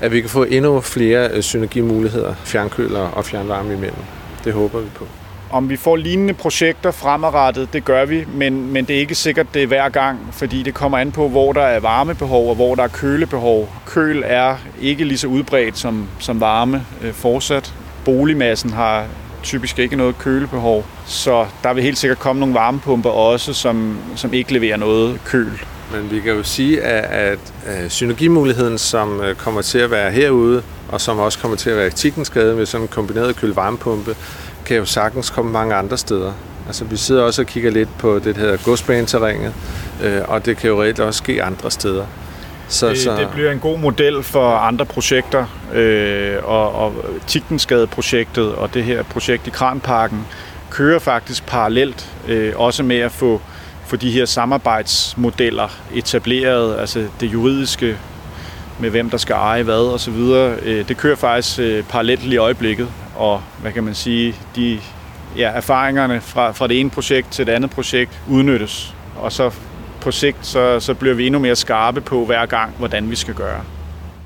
at 0.00 0.12
vi 0.12 0.20
kan 0.20 0.30
få 0.30 0.42
endnu 0.44 0.80
flere 0.80 1.30
øh, 1.32 1.42
synergimuligheder, 1.42 2.34
fjernkøler 2.44 3.00
og 3.00 3.24
fjernvarme 3.24 3.72
imellem. 3.72 4.02
Det 4.44 4.52
håber 4.52 4.80
vi 4.80 4.88
på. 4.94 5.06
Om 5.50 5.68
vi 5.68 5.76
får 5.76 5.96
lignende 5.96 6.34
projekter 6.34 6.90
fremadrettet, 6.90 7.72
det 7.72 7.84
gør 7.84 8.04
vi, 8.04 8.24
men, 8.34 8.72
men 8.72 8.84
det 8.84 8.96
er 8.96 9.00
ikke 9.00 9.14
sikkert, 9.14 9.46
det 9.54 9.62
er 9.62 9.66
hver 9.66 9.88
gang, 9.88 10.18
fordi 10.32 10.62
det 10.62 10.74
kommer 10.74 10.98
an 10.98 11.12
på, 11.12 11.28
hvor 11.28 11.52
der 11.52 11.62
er 11.62 11.80
varmebehov 11.80 12.48
og 12.48 12.54
hvor 12.54 12.74
der 12.74 12.82
er 12.82 12.88
kølebehov. 12.88 13.68
Køl 13.86 14.22
er 14.26 14.56
ikke 14.80 15.04
lige 15.04 15.18
så 15.18 15.26
udbredt 15.26 15.78
som, 15.78 16.08
som 16.18 16.40
varme 16.40 16.86
øh, 17.02 17.12
fortsat. 17.12 17.74
Boligmassen 18.04 18.70
har 18.70 19.06
typisk 19.42 19.78
ikke 19.78 19.96
noget 19.96 20.18
kølebehov, 20.18 20.84
så 21.06 21.46
der 21.62 21.72
vil 21.72 21.82
helt 21.82 21.98
sikkert 21.98 22.18
komme 22.18 22.40
nogle 22.40 22.54
varmepumper 22.54 23.10
også, 23.10 23.52
som, 23.54 23.98
som 24.16 24.32
ikke 24.32 24.52
leverer 24.52 24.76
noget 24.76 25.20
køl. 25.24 25.50
Men 25.92 26.10
vi 26.10 26.20
kan 26.20 26.32
jo 26.32 26.42
sige, 26.42 26.82
at, 26.82 27.32
at 27.32 27.38
øh, 27.66 27.90
synergimuligheden, 27.90 28.78
som 28.78 29.20
øh, 29.20 29.34
kommer 29.34 29.62
til 29.62 29.78
at 29.78 29.90
være 29.90 30.10
herude, 30.10 30.62
og 30.88 31.00
som 31.00 31.18
også 31.18 31.38
kommer 31.38 31.56
til 31.56 31.70
at 31.70 31.76
være 31.76 31.86
i 31.86 31.90
Tikkenskade 31.90 32.56
med 32.56 32.66
sådan 32.66 32.84
en 32.84 32.88
kombineret 32.88 33.36
køl-varmepumpe, 33.36 34.16
kan 34.66 34.76
jo 34.76 34.84
sagtens 34.84 35.30
komme 35.30 35.52
mange 35.52 35.74
andre 35.74 35.98
steder. 35.98 36.32
Altså, 36.66 36.84
vi 36.84 36.96
sidder 36.96 37.22
også 37.22 37.42
og 37.42 37.46
kigger 37.46 37.70
lidt 37.70 37.88
på 37.98 38.18
det, 38.18 38.34
der 38.34 38.40
hedder 38.40 38.56
godsbaneterrænet, 38.56 39.54
øh, 40.02 40.20
og 40.28 40.46
det 40.46 40.56
kan 40.56 40.70
jo 40.70 40.82
reelt 40.82 41.00
også 41.00 41.18
ske 41.18 41.42
andre 41.42 41.70
steder. 41.70 42.06
Så, 42.68 42.88
det, 42.88 42.98
så... 42.98 43.16
det 43.16 43.28
bliver 43.34 43.52
en 43.52 43.58
god 43.58 43.78
model 43.78 44.22
for 44.22 44.56
andre 44.56 44.86
projekter, 44.86 45.46
øh, 45.74 46.36
og, 46.44 46.74
og 46.74 46.94
Tikkensgade-projektet 47.26 48.54
og 48.54 48.74
det 48.74 48.84
her 48.84 49.02
projekt 49.02 49.46
i 49.46 49.50
Kranparken 49.50 50.26
kører 50.70 50.98
faktisk 50.98 51.46
parallelt, 51.46 52.10
øh, 52.28 52.52
også 52.56 52.82
med 52.82 52.98
at 52.98 53.12
få, 53.12 53.40
få 53.86 53.96
de 53.96 54.10
her 54.10 54.24
samarbejdsmodeller 54.24 55.68
etableret, 55.94 56.80
altså 56.80 57.06
det 57.20 57.32
juridiske 57.32 57.96
med 58.78 58.90
hvem 58.90 59.10
der 59.10 59.16
skal 59.16 59.34
eje 59.34 59.62
hvad 59.62 59.92
og 59.92 60.00
så 60.00 60.10
videre. 60.10 60.56
Øh, 60.62 60.88
det 60.88 60.96
kører 60.96 61.16
faktisk 61.16 61.58
øh, 61.58 61.84
parallelt 61.84 62.22
i 62.22 62.36
øjeblikket, 62.36 62.88
og 63.18 63.42
hvad 63.62 63.72
kan 63.72 63.84
man 63.84 63.94
sige, 63.94 64.34
de 64.56 64.78
ja, 65.36 65.48
erfaringerne 65.48 66.20
fra, 66.20 66.50
fra 66.50 66.66
det 66.66 66.80
ene 66.80 66.90
projekt 66.90 67.30
til 67.30 67.46
det 67.46 67.52
andet 67.52 67.70
projekt 67.70 68.22
udnyttes. 68.30 68.94
Og 69.16 69.32
så 69.32 69.50
på 70.00 70.10
sigt, 70.10 70.46
så, 70.46 70.80
så 70.80 70.94
bliver 70.94 71.14
vi 71.14 71.26
endnu 71.26 71.40
mere 71.40 71.56
skarpe 71.56 72.00
på 72.00 72.24
hver 72.24 72.46
gang, 72.46 72.72
hvordan 72.78 73.10
vi 73.10 73.16
skal 73.16 73.34
gøre. 73.34 73.60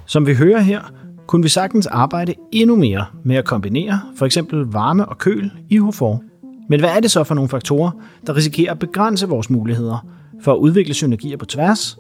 Som 0.06 0.26
vi 0.26 0.35
hører 0.35 0.61
her, 0.61 0.80
kunne 1.26 1.42
vi 1.42 1.49
sagtens 1.49 1.87
arbejde 1.87 2.35
endnu 2.52 2.76
mere 2.76 3.04
med 3.25 3.37
at 3.37 3.44
kombinere 3.44 4.00
for 4.16 4.26
eksempel 4.26 4.59
varme 4.59 5.06
og 5.06 5.18
køl 5.18 5.50
i 5.68 5.76
HUFOR. 5.76 6.23
Men 6.68 6.80
hvad 6.80 6.90
er 6.90 7.00
det 7.00 7.11
så 7.11 7.25
for 7.25 7.35
nogle 7.35 7.49
faktorer, 7.49 7.90
der 8.26 8.37
risikerer 8.37 8.73
at 8.73 8.78
begrænse 8.78 9.28
vores 9.28 9.50
muligheder 9.50 10.06
for 10.42 10.52
at 10.52 10.56
udvikle 10.56 10.94
synergier 10.94 11.37
på 11.37 11.44
tværs? 11.44 11.99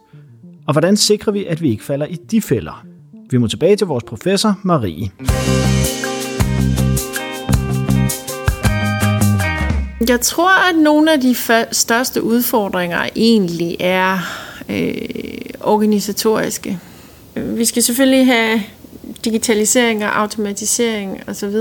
Og 0.66 0.74
hvordan 0.74 0.96
sikrer 0.96 1.32
vi, 1.32 1.44
at 1.44 1.62
vi 1.62 1.70
ikke 1.70 1.84
falder 1.84 2.06
i 2.06 2.16
de 2.30 2.40
fælder? 2.42 2.84
Vi 3.30 3.38
må 3.38 3.46
tilbage 3.46 3.76
til 3.76 3.86
vores 3.86 4.04
professor 4.04 4.58
Marie. 4.62 5.10
Jeg 10.08 10.20
tror, 10.20 10.70
at 10.70 10.76
nogle 10.76 11.12
af 11.12 11.20
de 11.20 11.36
største 11.72 12.22
udfordringer 12.22 13.08
egentlig 13.16 13.76
er 13.80 14.18
øh, 14.68 14.92
organisatoriske. 15.60 16.78
Vi 17.34 17.64
skal 17.64 17.82
selvfølgelig 17.82 18.26
have 18.26 18.62
digitalisering 19.24 20.04
og 20.04 20.20
automatisering 20.20 21.22
osv., 21.26 21.56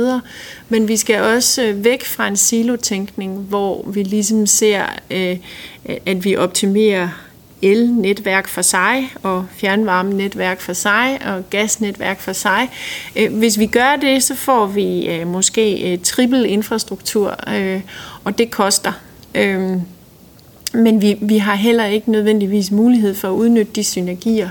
men 0.69 0.87
vi 0.87 0.97
skal 0.97 1.21
også 1.21 1.63
øh, 1.63 1.83
væk 1.83 2.05
fra 2.05 2.27
en 2.27 2.37
silotænkning, 2.37 3.39
hvor 3.39 3.85
vi 3.87 4.03
ligesom 4.03 4.47
ser, 4.47 4.85
øh, 5.11 5.37
at 6.05 6.25
vi 6.25 6.35
optimerer 6.35 7.28
elnetværk 7.61 8.47
for 8.47 8.61
sig, 8.61 9.13
og 9.23 9.45
fjernvarmenetværk 9.51 10.61
for 10.61 10.73
sig, 10.73 11.19
og 11.25 11.49
gasnetværk 11.49 12.19
for 12.19 12.33
sig. 12.33 12.69
Øh, 13.15 13.37
hvis 13.37 13.59
vi 13.59 13.65
gør 13.65 13.95
det, 14.01 14.23
så 14.23 14.35
får 14.35 14.65
vi 14.65 15.09
øh, 15.09 15.27
måske 15.27 15.93
øh, 15.93 15.99
trippel 15.99 16.45
infrastruktur, 16.45 17.35
og 18.23 18.37
det 18.37 18.51
koster. 18.51 18.93
Men 20.73 21.01
vi, 21.01 21.17
vi 21.21 21.37
har 21.37 21.55
heller 21.55 21.85
ikke 21.85 22.11
nødvendigvis 22.11 22.71
mulighed 22.71 23.15
for 23.15 23.27
at 23.27 23.33
udnytte 23.33 23.71
de 23.75 23.83
synergier, 23.83 24.49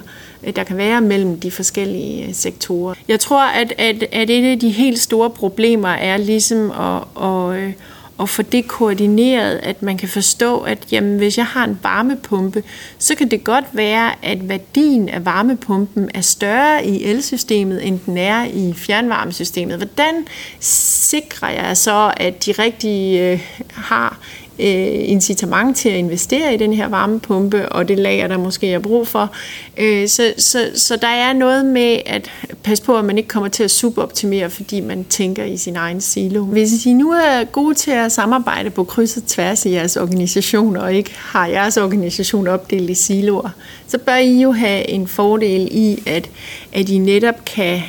der 0.57 0.65
kan 0.65 0.77
være 0.77 1.01
mellem 1.01 1.41
de 1.41 1.51
forskellige 1.51 2.35
sektorer. 2.35 2.95
Jeg 3.09 3.21
tror, 3.21 3.43
at, 3.43 3.73
at, 3.79 4.03
at 4.13 4.31
et 4.31 4.53
af 4.53 4.59
de 4.59 4.71
helt 4.71 4.99
store 4.99 5.31
problemer 5.31 5.89
er 5.89 6.17
ligesom 6.17 6.71
at, 6.71 7.25
at, 7.25 7.75
og 8.19 8.23
at 8.23 8.29
få 8.29 8.43
det 8.43 8.69
koordineret, 8.69 9.61
at 9.63 9.83
man 9.83 9.99
kan 9.99 10.09
forstå, 10.09 10.59
at 10.59 10.79
jamen, 10.93 11.19
hvis 11.19 11.39
jeg 11.39 11.47
har 11.47 11.65
en 11.65 11.79
varmepumpe, 11.83 12.63
så 12.99 13.15
kan 13.15 13.31
det 13.31 13.45
godt 13.45 13.65
være, 13.73 14.25
at 14.25 14.49
værdien 14.49 15.09
af 15.09 15.25
varmepumpen 15.25 16.11
er 16.15 16.21
større 16.21 16.87
i 16.87 17.05
elsystemet, 17.05 17.87
end 17.87 18.01
den 18.07 18.19
er 18.19 18.45
i 18.45 18.75
fjernvarmesystemet. 18.77 19.77
Hvordan 19.77 20.27
sikrer 20.61 21.49
jeg 21.49 21.77
så, 21.77 22.13
at 22.17 22.47
de 22.47 22.53
rigtige 22.53 23.33
øh, 23.33 23.41
har 23.75 24.19
øh, 24.59 25.09
incitament 25.09 25.77
til 25.77 25.89
at 25.89 25.97
investere 25.97 26.55
i 26.55 26.57
den 26.57 26.73
her 26.73 26.89
varmepumpe, 26.89 27.69
og 27.69 27.89
det 27.89 27.99
lager, 27.99 28.29
der 28.29 28.39
måske 28.39 28.73
er 28.73 28.79
brug 28.79 29.09
for. 29.09 29.31
Øh, 29.77 30.09
så, 30.09 30.35
så, 30.39 30.71
så 30.75 30.97
der 30.97 31.09
er 31.09 31.33
noget 31.33 31.67
med 31.67 31.99
at 32.07 32.31
passe 32.63 32.85
på, 32.85 32.99
at 32.99 33.05
man 33.05 33.19
ikke 33.19 33.29
kommer 33.29 33.49
til 33.49 33.65
at 33.65 33.71
suboptimere, 33.71 34.51
fordi 34.51 34.81
man 34.81 35.05
tænker 35.05 35.45
i 35.45 35.57
sin 35.57 35.77
egen 35.77 36.01
silo. 36.01 36.45
Hvis 36.45 36.87
I 36.87 36.93
nu 36.93 37.11
er 37.11 37.45
gode 37.45 37.75
til 37.75 37.91
at 37.91 38.13
samarbejde 38.13 38.71
på 38.71 38.85
kryds 38.85 39.17
og 39.17 39.23
tværs 39.27 39.67
i 39.67 39.71
jeres 39.71 39.97
organisation, 39.97 40.77
og 40.77 40.95
ikke 40.95 41.15
har 41.17 41.47
jeres 41.47 41.77
organisation 41.77 42.47
opdelt 42.49 42.91
i 42.91 42.95
siloer, 42.95 43.51
så 43.89 43.99
bør 43.99 44.17
I 44.17 44.41
jo 44.41 44.53
have 44.53 44.89
en 44.89 45.07
fordel 45.07 45.69
i, 45.71 46.03
at, 46.07 46.31
at 46.73 46.89
I 46.89 46.99
netop 46.99 47.45
kan, 47.45 47.81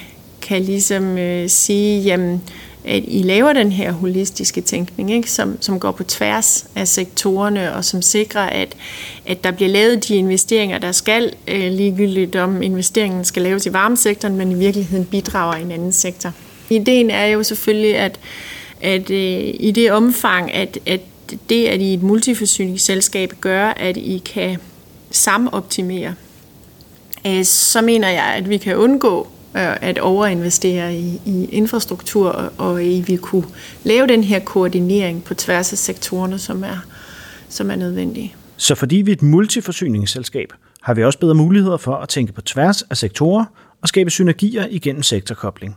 kan 0.42 0.62
ligesom 0.62 1.18
øh, 1.18 1.50
sige, 1.50 2.02
jamen, 2.02 2.42
at 2.86 3.04
I 3.08 3.22
laver 3.22 3.54
den 3.54 3.72
her 3.72 3.92
holistiske 3.92 4.62
tænkning, 4.62 5.12
ikke? 5.12 5.32
Som, 5.32 5.62
som 5.62 5.80
går 5.80 5.92
på 5.92 6.04
tværs 6.04 6.66
af 6.76 6.88
sektorerne, 6.88 7.76
og 7.76 7.86
som 7.86 8.02
sikrer, 8.02 8.42
at, 8.42 8.76
at 9.26 9.44
der 9.44 9.52
bliver 9.52 9.70
lavet 9.70 10.08
de 10.08 10.16
investeringer, 10.16 10.78
der 10.78 10.92
skal, 10.92 11.34
øh, 11.48 11.72
ligegyldigt 11.72 12.36
om 12.36 12.62
investeringen 12.62 13.26
skal 13.26 13.42
laves 13.42 13.66
i 13.66 13.74
varmesektoren, 13.74 14.36
men 14.36 14.52
i 14.52 14.56
virkeligheden 14.56 15.06
bidrager 15.06 15.56
i 15.56 15.62
en 15.62 15.72
anden 15.72 15.92
sektor. 15.92 16.32
Ideen 16.70 17.10
er 17.10 17.26
jo 17.26 17.44
selvfølgelig, 17.44 17.98
at, 17.98 18.20
at 18.82 19.10
øh, 19.10 19.54
i 19.60 19.72
det 19.76 19.92
omfang, 19.92 20.54
at, 20.54 20.80
at 20.86 21.02
det, 21.50 21.66
at 21.66 21.82
I 21.82 21.94
et 21.94 22.04
multiforsyningsselskab 22.04 23.34
gør, 23.42 23.66
at 23.68 23.98
I 23.98 24.22
kan 24.34 24.58
samoptimere, 25.12 26.14
øh, 27.28 27.46
så 27.46 27.82
mener 27.82 28.10
jeg, 28.10 28.34
at 28.38 28.50
vi 28.50 28.58
kan 28.58 28.76
undgå 28.78 29.28
Øh, 29.56 29.76
at 29.82 30.00
overinvestere 30.00 30.96
i, 30.96 31.22
i 31.26 31.46
infrastruktur, 31.46 32.30
og 32.58 32.86
I 32.86 33.02
vi 33.02 33.16
kunne 33.16 33.46
lave 33.84 34.08
den 34.08 34.24
her 34.24 34.40
koordinering 34.40 35.24
på 35.24 35.34
tværs 35.34 35.72
af 35.72 35.78
sektorerne, 35.78 36.40
som 36.40 36.64
er, 36.64 36.78
som 37.50 37.72
er 37.72 37.76
nødvendige. 37.76 38.36
Så 38.58 38.76
fordi 38.76 38.96
vi 38.96 39.12
er 39.12 39.16
et 39.16 39.22
multiforsyningsselskab, 39.22 40.54
har 40.82 40.94
vi 40.94 41.04
også 41.04 41.20
bedre 41.20 41.36
muligheder 41.36 41.78
for 41.78 41.96
at 41.96 42.10
tænke 42.10 42.34
på 42.34 42.42
tværs 42.42 42.82
af 42.82 42.98
sektorer 42.98 43.46
og 43.82 43.88
skabe 43.88 44.10
synergier 44.10 44.66
igennem 44.70 45.04
sektorkobling. 45.04 45.76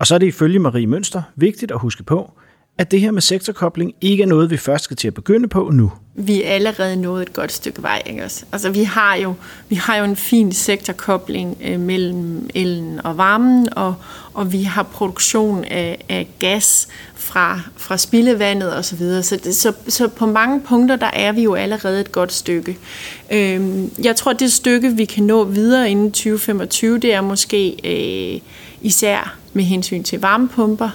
Og 0.00 0.06
så 0.06 0.14
er 0.14 0.18
det 0.18 0.26
ifølge 0.26 0.58
Marie 0.58 0.86
Mønster 0.86 1.22
vigtigt 1.36 1.72
at 1.72 1.78
huske 1.78 2.02
på, 2.02 2.32
at 2.78 2.90
det 2.90 3.00
her 3.00 3.10
med 3.10 3.22
sektorkobling 3.22 3.94
ikke 4.00 4.22
er 4.22 4.26
noget, 4.26 4.50
vi 4.50 4.56
først 4.56 4.84
skal 4.84 4.96
til 4.96 5.08
at 5.08 5.14
begynde 5.14 5.48
på 5.48 5.70
nu. 5.72 5.92
Vi 6.14 6.42
er 6.42 6.50
allerede 6.50 6.96
nået 6.96 7.22
et 7.22 7.32
godt 7.32 7.52
stykke 7.52 7.82
vej. 7.82 8.02
Ikke 8.06 8.24
også? 8.24 8.44
Altså, 8.52 8.70
vi, 8.70 8.82
har 8.82 9.16
jo, 9.16 9.34
vi 9.68 9.74
har 9.74 9.96
jo 9.96 10.04
en 10.04 10.16
fin 10.16 10.52
sektorkobling 10.52 11.58
øh, 11.64 11.80
mellem 11.80 12.50
elen 12.54 13.00
og 13.04 13.18
varmen, 13.18 13.68
og, 13.72 13.94
og 14.34 14.52
vi 14.52 14.62
har 14.62 14.82
produktion 14.82 15.64
af, 15.64 16.04
af 16.08 16.28
gas 16.38 16.88
fra, 17.14 17.60
fra 17.76 17.96
spildevandet 17.96 18.76
osv. 18.76 18.82
Så, 18.82 18.96
videre. 18.96 19.22
så, 19.22 19.38
så, 19.52 19.72
så 19.88 20.08
på 20.08 20.26
mange 20.26 20.60
punkter, 20.60 20.96
der 20.96 21.10
er 21.12 21.32
vi 21.32 21.42
jo 21.42 21.54
allerede 21.54 22.00
et 22.00 22.12
godt 22.12 22.32
stykke. 22.32 22.78
Øh, 23.32 23.84
jeg 24.04 24.16
tror, 24.16 24.32
det 24.32 24.52
stykke, 24.52 24.96
vi 24.96 25.04
kan 25.04 25.24
nå 25.24 25.44
videre 25.44 25.90
inden 25.90 26.12
2025, 26.12 26.98
det 26.98 27.14
er 27.14 27.20
måske 27.20 27.76
øh, 27.84 28.40
især 28.82 29.36
med 29.52 29.64
hensyn 29.64 30.02
til 30.02 30.20
varmepumper, 30.20 30.90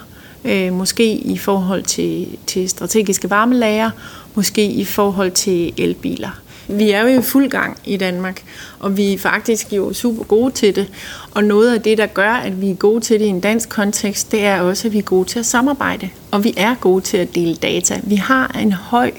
øh, 0.46 0.74
måske 0.74 1.14
i 1.14 1.38
forhold 1.38 1.84
til, 1.84 2.28
til 2.48 2.70
strategiske 2.70 3.30
varmelager, 3.30 3.90
måske 4.36 4.66
i 4.66 4.86
forhold 4.86 5.32
til 5.32 5.74
elbiler. 5.78 6.42
Vi 6.68 6.92
er 6.92 7.02
jo 7.02 7.20
i 7.20 7.22
fuld 7.22 7.50
gang 7.50 7.78
i 7.86 7.98
Danmark, 7.98 8.44
og 8.80 8.98
vi 8.98 9.14
er 9.14 9.18
faktisk 9.18 9.74
jo 9.74 9.94
super 9.94 10.24
gode 10.24 10.52
til 10.52 10.76
det. 10.76 10.88
Og 11.32 11.44
noget 11.44 11.74
af 11.74 11.82
det, 11.82 11.98
der 11.98 12.06
gør, 12.06 12.32
at 12.32 12.62
vi 12.62 12.70
er 12.70 12.76
gode 12.76 13.02
til 13.02 13.20
det 13.20 13.26
i 13.26 13.30
en 13.30 13.40
dansk 13.40 13.70
kontekst, 13.70 14.32
det 14.32 14.46
er 14.46 14.62
også, 14.62 14.88
at 14.88 14.94
vi 14.94 14.98
er 14.98 15.02
gode 15.02 15.30
til 15.30 15.40
at 15.40 15.46
samarbejde. 15.46 16.10
Og 16.32 16.44
vi 16.44 16.54
er 16.58 16.76
gode 16.76 17.02
til 17.02 17.18
at 17.18 17.36
dele 17.36 17.56
data. 17.56 18.00
Vi 18.04 18.16
har 18.16 18.58
en 18.62 18.72
høj 18.72 19.12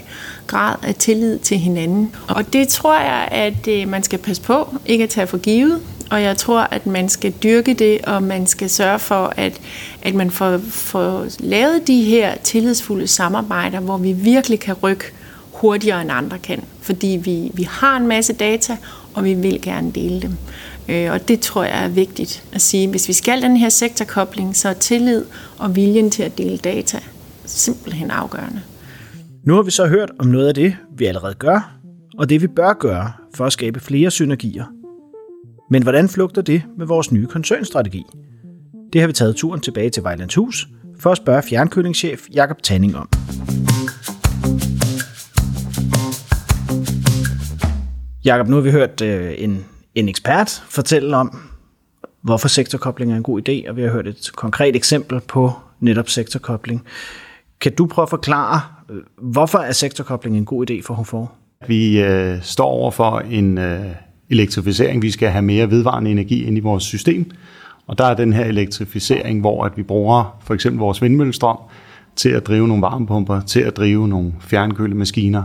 grad 0.46 0.76
af 0.82 0.94
tillid 0.94 1.38
til 1.38 1.58
hinanden. 1.58 2.14
Og 2.28 2.52
det 2.52 2.68
tror 2.68 3.00
jeg, 3.00 3.28
at 3.30 3.68
øh, 3.68 3.88
man 3.88 4.02
skal 4.02 4.18
passe 4.18 4.42
på, 4.42 4.74
ikke 4.86 5.04
at 5.04 5.10
tage 5.10 5.26
for 5.26 5.38
givet 5.38 5.80
og 6.12 6.22
jeg 6.22 6.36
tror, 6.36 6.60
at 6.60 6.86
man 6.86 7.08
skal 7.08 7.32
dyrke 7.42 7.74
det, 7.74 8.00
og 8.04 8.22
man 8.22 8.46
skal 8.46 8.70
sørge 8.70 8.98
for, 8.98 9.32
at, 9.36 9.60
at 10.02 10.14
man 10.14 10.30
får, 10.30 10.58
får 10.68 11.26
lavet 11.40 11.86
de 11.86 12.02
her 12.02 12.34
tillidsfulde 12.36 13.06
samarbejder, 13.06 13.80
hvor 13.80 13.96
vi 13.96 14.12
virkelig 14.12 14.60
kan 14.60 14.74
rykke 14.74 15.04
hurtigere 15.52 16.02
end 16.02 16.12
andre 16.12 16.38
kan. 16.38 16.64
Fordi 16.80 17.20
vi, 17.24 17.50
vi 17.54 17.62
har 17.62 17.96
en 17.96 18.06
masse 18.06 18.32
data, 18.32 18.76
og 19.14 19.24
vi 19.24 19.34
vil 19.34 19.62
gerne 19.62 19.92
dele 19.92 20.22
dem. 20.22 20.36
Øh, 20.88 21.12
og 21.12 21.28
det 21.28 21.40
tror 21.40 21.64
jeg 21.64 21.84
er 21.84 21.88
vigtigt 21.88 22.44
at 22.52 22.60
sige. 22.60 22.88
Hvis 22.88 23.08
vi 23.08 23.12
skal 23.12 23.42
den 23.42 23.56
her 23.56 23.68
sektorkobling, 23.68 24.56
så 24.56 24.68
er 24.68 24.72
tillid 24.72 25.24
og 25.58 25.76
viljen 25.76 26.10
til 26.10 26.22
at 26.22 26.38
dele 26.38 26.56
data 26.56 26.98
simpelthen 27.44 28.10
afgørende. 28.10 28.60
Nu 29.46 29.54
har 29.54 29.62
vi 29.62 29.70
så 29.70 29.86
hørt 29.86 30.10
om 30.18 30.26
noget 30.26 30.48
af 30.48 30.54
det, 30.54 30.76
vi 30.96 31.04
allerede 31.04 31.34
gør, 31.34 31.72
og 32.18 32.28
det 32.28 32.42
vi 32.42 32.46
bør 32.46 32.72
gøre 32.72 33.12
for 33.34 33.46
at 33.46 33.52
skabe 33.52 33.80
flere 33.80 34.10
synergier 34.10 34.64
men 35.72 35.82
hvordan 35.82 36.08
flugter 36.08 36.42
det 36.42 36.62
med 36.78 36.86
vores 36.86 37.12
nye 37.12 37.26
koncernstrategi? 37.26 38.04
Det 38.92 39.00
har 39.00 39.08
vi 39.08 39.12
taget 39.12 39.36
turen 39.36 39.60
tilbage 39.60 39.90
til 39.90 40.02
Vejlands 40.02 40.34
Hus 40.34 40.68
for 41.00 41.10
at 41.10 41.16
spørge 41.16 41.42
fjernkølingschef 41.42 42.26
Jakob 42.34 42.62
Tanning 42.62 42.96
om. 42.96 43.08
Jakob, 48.24 48.48
nu 48.48 48.56
har 48.56 48.62
vi 48.62 48.70
hørt 48.70 49.02
øh, 49.02 49.34
en, 49.38 49.64
en 49.94 50.08
ekspert 50.08 50.62
fortælle 50.68 51.16
om, 51.16 51.38
hvorfor 52.22 52.48
sektorkobling 52.48 53.12
er 53.12 53.16
en 53.16 53.22
god 53.22 53.48
idé, 53.48 53.68
og 53.70 53.76
vi 53.76 53.82
har 53.82 53.90
hørt 53.90 54.06
et 54.06 54.30
konkret 54.36 54.76
eksempel 54.76 55.20
på 55.20 55.52
netop 55.80 56.08
sektorkobling. 56.08 56.84
Kan 57.60 57.74
du 57.74 57.86
prøve 57.86 58.02
at 58.02 58.10
forklare, 58.10 58.60
øh, 58.90 59.02
hvorfor 59.32 59.58
er 59.58 59.72
sektorkobling 59.72 60.36
en 60.36 60.44
god 60.44 60.70
idé 60.70 60.82
for 60.86 60.94
HFOR? 60.94 61.32
Vi 61.66 62.02
øh, 62.02 62.42
står 62.42 62.66
over 62.66 62.90
for 62.90 63.18
en, 63.18 63.58
øh, 63.58 63.86
elektrificering. 64.32 65.02
Vi 65.02 65.10
skal 65.10 65.28
have 65.28 65.42
mere 65.42 65.70
vedvarende 65.70 66.10
energi 66.10 66.44
ind 66.44 66.56
i 66.56 66.60
vores 66.60 66.84
system. 66.84 67.30
Og 67.86 67.98
der 67.98 68.04
er 68.04 68.14
den 68.14 68.32
her 68.32 68.44
elektrificering, 68.44 69.40
hvor 69.40 69.64
at 69.64 69.72
vi 69.76 69.82
bruger 69.82 70.38
for 70.44 70.54
eksempel 70.54 70.78
vores 70.78 71.02
vindmøllestrøm 71.02 71.56
til 72.16 72.28
at 72.28 72.46
drive 72.46 72.68
nogle 72.68 72.82
varmepumper, 72.82 73.40
til 73.40 73.60
at 73.60 73.76
drive 73.76 74.08
nogle 74.08 74.32
fjernkølemaskiner. 74.40 75.42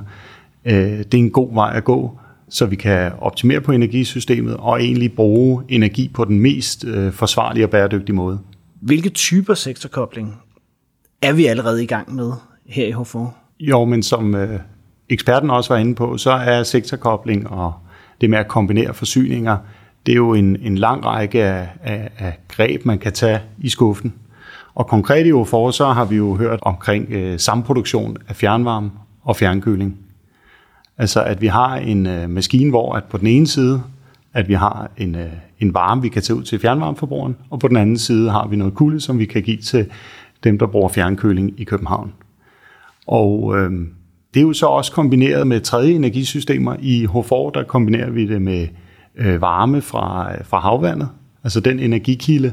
Øh, 0.66 0.74
det 0.74 1.14
er 1.14 1.18
en 1.18 1.32
god 1.32 1.54
vej 1.54 1.74
at 1.76 1.84
gå. 1.84 2.20
så 2.50 2.66
vi 2.66 2.76
kan 2.76 3.12
optimere 3.20 3.62
på 3.62 3.72
energisystemet 3.72 4.58
og 4.58 4.84
egentlig 4.84 5.14
bruge 5.14 5.64
energi 5.70 6.12
på 6.14 6.26
den 6.26 6.40
mest 6.40 6.86
øh, 6.86 7.12
forsvarlige 7.12 7.66
og 7.66 7.70
bæredygtige 7.70 8.16
måde. 8.16 8.40
Hvilke 8.82 9.10
typer 9.10 9.54
sektorkobling 9.54 10.36
er 11.22 11.34
vi 11.34 11.46
allerede 11.46 11.84
i 11.84 11.86
gang 11.86 12.16
med 12.16 12.32
her 12.66 12.88
i 12.88 12.92
HFO? 12.92 13.28
Jo, 13.60 13.86
men 13.86 14.04
som 14.04 14.36
øh, 14.36 14.60
eksperten 15.10 15.50
også 15.50 15.74
var 15.74 15.80
inde 15.80 15.96
på, 15.96 16.18
så 16.18 16.32
er 16.32 16.64
sektorkobling 16.64 17.50
og 17.50 17.74
det 18.22 18.30
med 18.30 18.38
at 18.38 18.48
kombinere 18.48 18.94
forsyninger, 18.94 19.58
det 20.06 20.12
er 20.12 20.16
jo 20.16 20.34
en, 20.34 20.58
en 20.62 20.78
lang 20.78 21.06
række 21.06 21.44
af, 21.44 21.70
af, 21.84 22.10
af 22.18 22.40
greb, 22.48 22.86
man 22.86 23.00
kan 23.00 23.14
tage 23.14 23.40
i 23.60 23.70
skuffen. 23.70 24.14
Og 24.76 24.88
konkret 24.88 25.28
i 25.28 25.32
OFOR, 25.32 25.72
så 25.72 25.86
har 25.86 26.06
vi 26.06 26.16
jo 26.16 26.36
hørt 26.36 26.60
omkring 26.62 27.12
øh, 27.12 27.40
samproduktion 27.40 28.18
af 28.28 28.36
fjernvarme 28.36 28.92
og 29.24 29.36
fjernkøling. 29.36 29.98
Altså 30.98 31.24
at 31.24 31.42
vi 31.42 31.48
har 31.48 31.76
en 31.76 32.06
øh, 32.06 32.30
maskine, 32.30 32.70
hvor 32.70 32.94
at 32.94 33.04
på 33.04 33.18
den 33.18 33.28
ene 33.28 33.48
side, 33.48 33.84
at 34.34 34.48
vi 34.48 34.54
har 34.54 34.92
en, 34.98 35.16
øh, 35.16 35.32
en 35.60 35.74
varme, 35.74 36.02
vi 36.02 36.10
kan 36.10 36.22
tage 36.22 36.38
ud 36.38 36.44
til 36.44 36.60
fjernvarmeforbrugeren, 36.60 37.38
og 37.50 37.60
på 37.60 37.68
den 37.68 37.78
anden 37.78 37.98
side 37.98 38.32
har 38.32 38.48
vi 38.48 38.56
noget 38.56 38.74
kulde, 38.74 39.02
som 39.02 39.20
vi 39.20 39.26
kan 39.26 39.42
give 39.42 39.58
til 39.58 39.92
dem, 40.44 40.60
der 40.60 40.68
bruger 40.68 40.90
fjernkøling 40.90 41.60
i 41.60 41.64
København. 41.64 42.14
Og 43.08 43.58
øh, 43.58 43.72
det 44.38 44.44
er 44.44 44.48
jo 44.48 44.54
så 44.54 44.66
også 44.66 44.92
kombineret 44.92 45.48
med 45.48 45.62
tredje 45.62 45.92
energisystemer. 45.92 46.76
I 46.80 47.06
HFOR, 47.06 47.50
der 47.50 47.64
kombinerer 47.64 48.10
vi 48.10 48.28
det 48.28 48.42
med 48.42 48.68
øh, 49.18 49.42
varme 49.42 49.82
fra, 49.82 50.34
øh, 50.34 50.46
fra 50.46 50.60
havvandet, 50.60 51.10
altså 51.44 51.60
den 51.60 51.80
energikilde, 51.80 52.52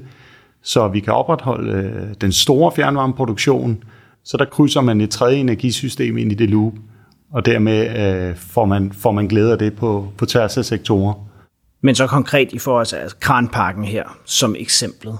så 0.62 0.88
vi 0.88 1.00
kan 1.00 1.12
opretholde 1.12 1.73
øh, 1.73 2.14
den 2.21 2.33
store 2.33 2.73
fjernvarmeproduktion, 2.76 3.85
så 4.25 4.37
der 4.37 4.45
krydser 4.45 4.81
man 4.81 5.00
et 5.00 5.11
tredje 5.11 5.37
energisystem 5.37 6.19
ind 6.19 6.33
i 6.33 6.35
det 6.35 6.50
loop, 6.50 6.73
og 7.33 7.47
dermed 7.47 7.88
øh, 8.31 8.37
får, 8.37 8.64
man, 8.64 8.93
får 8.93 9.12
man 9.12 9.26
glæde 9.26 9.53
af 9.53 9.59
det 9.59 9.76
på, 9.76 10.09
på 10.19 10.26
tværs 10.26 10.59
af 10.59 10.64
sektorer. 10.64 11.14
Men 11.83 11.95
så 11.95 12.07
konkret 12.07 12.53
i 12.53 12.59
forhold 12.59 12.87
til 12.87 12.97
altså 12.97 13.17
kranparken 13.21 13.85
her, 13.85 14.19
som 14.25 14.57
eksemplet. 14.59 15.19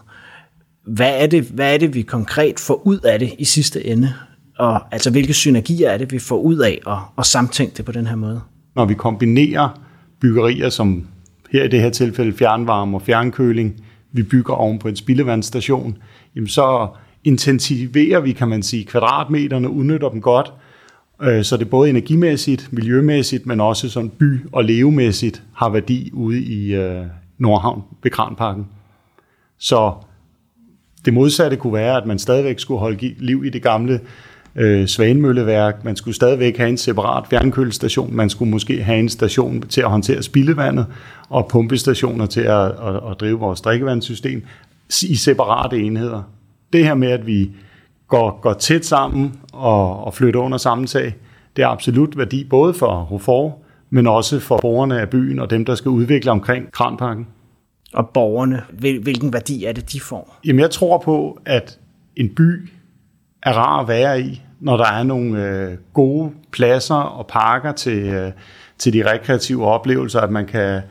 Hvad 0.87 1.23
er, 1.23 1.27
det, 1.27 1.43
hvad 1.43 1.75
er 1.75 1.79
det, 1.79 1.95
vi 1.95 2.03
konkret 2.03 2.61
får 2.61 2.87
ud 2.87 2.99
af 2.99 3.19
det 3.19 3.35
i 3.39 3.45
sidste 3.45 3.87
ende? 3.87 4.13
Og 4.59 4.95
altså, 4.95 5.11
hvilke 5.11 5.35
synergier 5.35 5.91
er 5.91 5.99
det, 5.99 6.13
vi 6.13 6.19
får 6.19 6.39
ud 6.39 6.59
af 6.59 6.81
at, 6.87 6.99
at 7.19 7.27
samtænke 7.27 7.77
det 7.77 7.85
på 7.85 7.93
den 7.93 8.07
her 8.07 8.17
måde? 8.17 8.41
Når 8.77 8.85
vi 8.85 8.95
kombinerer 8.95 9.81
byggerier, 10.21 10.69
som 10.69 11.07
her 11.51 11.65
i 11.65 11.69
det 11.69 11.81
her 11.81 11.91
tilfælde 11.91 12.33
fjernvarme 12.33 12.97
og 12.97 13.03
fjernkøling, 13.03 13.85
vi 14.13 14.23
bygger 14.23 14.55
oven 14.55 14.79
på 14.79 14.89
en 14.89 14.97
spildevandsstation, 14.97 15.99
jamen 16.37 16.49
så 16.49 16.89
intensiverer 17.25 18.21
vi, 18.21 18.33
kan 18.33 18.49
man 18.49 18.63
sige, 18.63 18.85
kvadratmeterne, 18.85 19.71
udnytter 19.71 20.09
dem 20.09 20.21
godt, 20.21 20.53
øh, 21.23 21.45
så 21.45 21.57
det 21.57 21.71
både 21.71 21.91
energimæssigt, 21.91 22.73
miljømæssigt, 22.73 23.47
men 23.47 23.61
også 23.61 23.89
sådan 23.89 24.11
by- 24.11 24.47
og 24.53 24.65
levemæssigt 24.65 25.43
har 25.55 25.69
værdi 25.69 26.11
ude 26.13 26.43
i 26.43 26.75
øh, 26.75 27.05
Nordhavn 27.39 27.83
ved 28.03 28.11
Kranparken. 28.11 28.67
Så 29.59 29.93
det 31.05 31.15
modsatte 31.15 31.57
kunne 31.57 31.73
være, 31.73 31.97
at 31.97 32.07
man 32.07 32.19
stadigvæk 32.19 32.59
skulle 32.59 32.81
holde 32.81 33.15
liv 33.19 33.45
i 33.45 33.49
det 33.49 33.63
gamle 33.63 34.01
øh, 34.57 34.87
Svanemølleværk. 34.87 35.85
Man 35.85 35.97
skulle 35.97 36.15
stadigvæk 36.15 36.57
have 36.57 36.69
en 36.69 36.77
separat 36.77 37.27
fjernkølestation. 37.31 38.17
Man 38.17 38.31
skulle 38.31 38.51
måske 38.51 38.83
have 38.83 38.99
en 38.99 39.09
station 39.09 39.61
til 39.61 39.81
at 39.81 39.91
håndtere 39.91 40.23
spildevandet 40.23 40.87
og 41.29 41.49
pumpestationer 41.49 42.27
til 42.27 42.41
at, 42.41 42.67
at, 42.67 42.97
at 43.11 43.21
drive 43.21 43.39
vores 43.39 43.61
drikkevandssystem 43.61 44.45
i 45.09 45.15
separate 45.15 45.79
enheder. 45.81 46.23
Det 46.73 46.85
her 46.85 46.95
med, 46.95 47.09
at 47.09 47.27
vi 47.27 47.51
går, 48.09 48.41
går 48.43 48.53
tæt 48.53 48.87
sammen 48.87 49.33
og, 49.53 50.05
og 50.05 50.15
flytter 50.15 50.41
under 50.41 50.59
samme 50.59 50.87
tag, 50.87 51.15
det 51.57 51.63
er 51.63 51.69
absolut 51.69 52.19
værdi 52.19 52.45
både 52.45 52.75
for 52.75 52.95
Hofor, 52.95 53.59
men 53.91 54.07
også 54.07 54.41
for 54.41 54.59
borgerne 54.63 55.01
af 55.01 55.11
byen 55.11 55.39
og 55.39 55.51
dem, 55.51 55.65
der 55.65 55.75
skal 55.75 55.89
udvikle 55.89 56.31
omkring 56.31 56.73
Kranparken. 56.73 57.27
Og 57.93 58.11
borgerne, 58.15 58.63
hvilken 59.03 59.33
værdi 59.33 59.65
er 59.65 59.73
det, 59.73 59.93
de 59.93 60.01
får? 60.01 60.41
Jamen, 60.45 60.61
jeg 60.61 60.71
tror 60.71 60.99
på, 60.99 61.39
at 61.45 61.79
en 62.17 62.35
by 62.35 62.69
er 63.45 63.53
rar 63.53 63.81
at 63.81 63.89
være 63.89 64.21
i, 64.21 64.43
når 64.61 64.77
der 64.77 64.87
er 64.87 65.03
nogle 65.03 65.49
øh, 65.49 65.77
gode 65.93 66.31
pladser 66.53 66.95
og 66.95 67.27
parker 67.27 67.73
til, 67.73 67.99
øh, 67.99 68.33
til 68.79 68.93
de 68.93 69.11
rekreative 69.13 69.67
oplevelser, 69.67 70.21
at 70.21 70.31
man 70.31 70.47
kan 70.47 70.83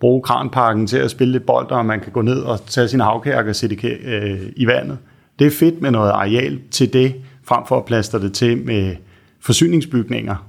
bruge 0.00 0.22
kranparken 0.22 0.86
til 0.86 0.96
at 0.96 1.10
spille 1.10 1.32
lidt 1.32 1.46
bold, 1.46 1.70
og 1.70 1.86
man 1.86 2.00
kan 2.00 2.12
gå 2.12 2.22
ned 2.22 2.40
og 2.40 2.66
tage 2.66 2.88
sin 2.88 3.00
havkærk 3.00 3.46
og 3.46 3.56
sætte 3.56 3.76
øh, 3.86 4.40
i 4.56 4.66
vandet. 4.66 4.98
Det 5.38 5.46
er 5.46 5.50
fedt 5.50 5.82
med 5.82 5.90
noget 5.90 6.10
areal 6.10 6.58
til 6.70 6.92
det, 6.92 7.14
frem 7.44 7.66
for 7.66 7.78
at 7.78 7.84
plaster 7.84 8.18
det 8.18 8.32
til 8.32 8.58
med 8.58 8.96
forsyningsbygninger, 9.40 10.46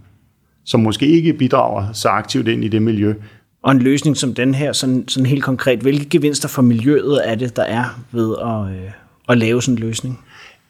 som 0.66 0.80
måske 0.80 1.08
ikke 1.08 1.34
bidrager 1.34 1.94
så 1.94 2.10
aktivt 2.10 2.48
ind 2.48 2.64
i 2.64 2.68
det 2.68 2.82
miljø. 2.82 3.14
Og 3.64 3.72
en 3.72 3.80
løsning 3.80 4.18
som 4.18 4.34
den 4.34 4.56
her, 4.56 4.74
sådan, 4.74 5.08
sådan 5.08 5.26
helt 5.26 5.44
konkret, 5.44 5.80
hvilke 5.80 6.10
gevinster 6.10 6.48
for 6.50 6.62
miljøet 6.62 7.30
er 7.30 7.36
det, 7.36 7.56
der 7.56 7.64
er 7.64 8.00
ved 8.12 8.36
at, 8.42 8.84
øh, 8.84 8.92
at 9.30 9.38
lave 9.38 9.62
sådan 9.62 9.76
en 9.78 9.80
løsning? 9.80 10.20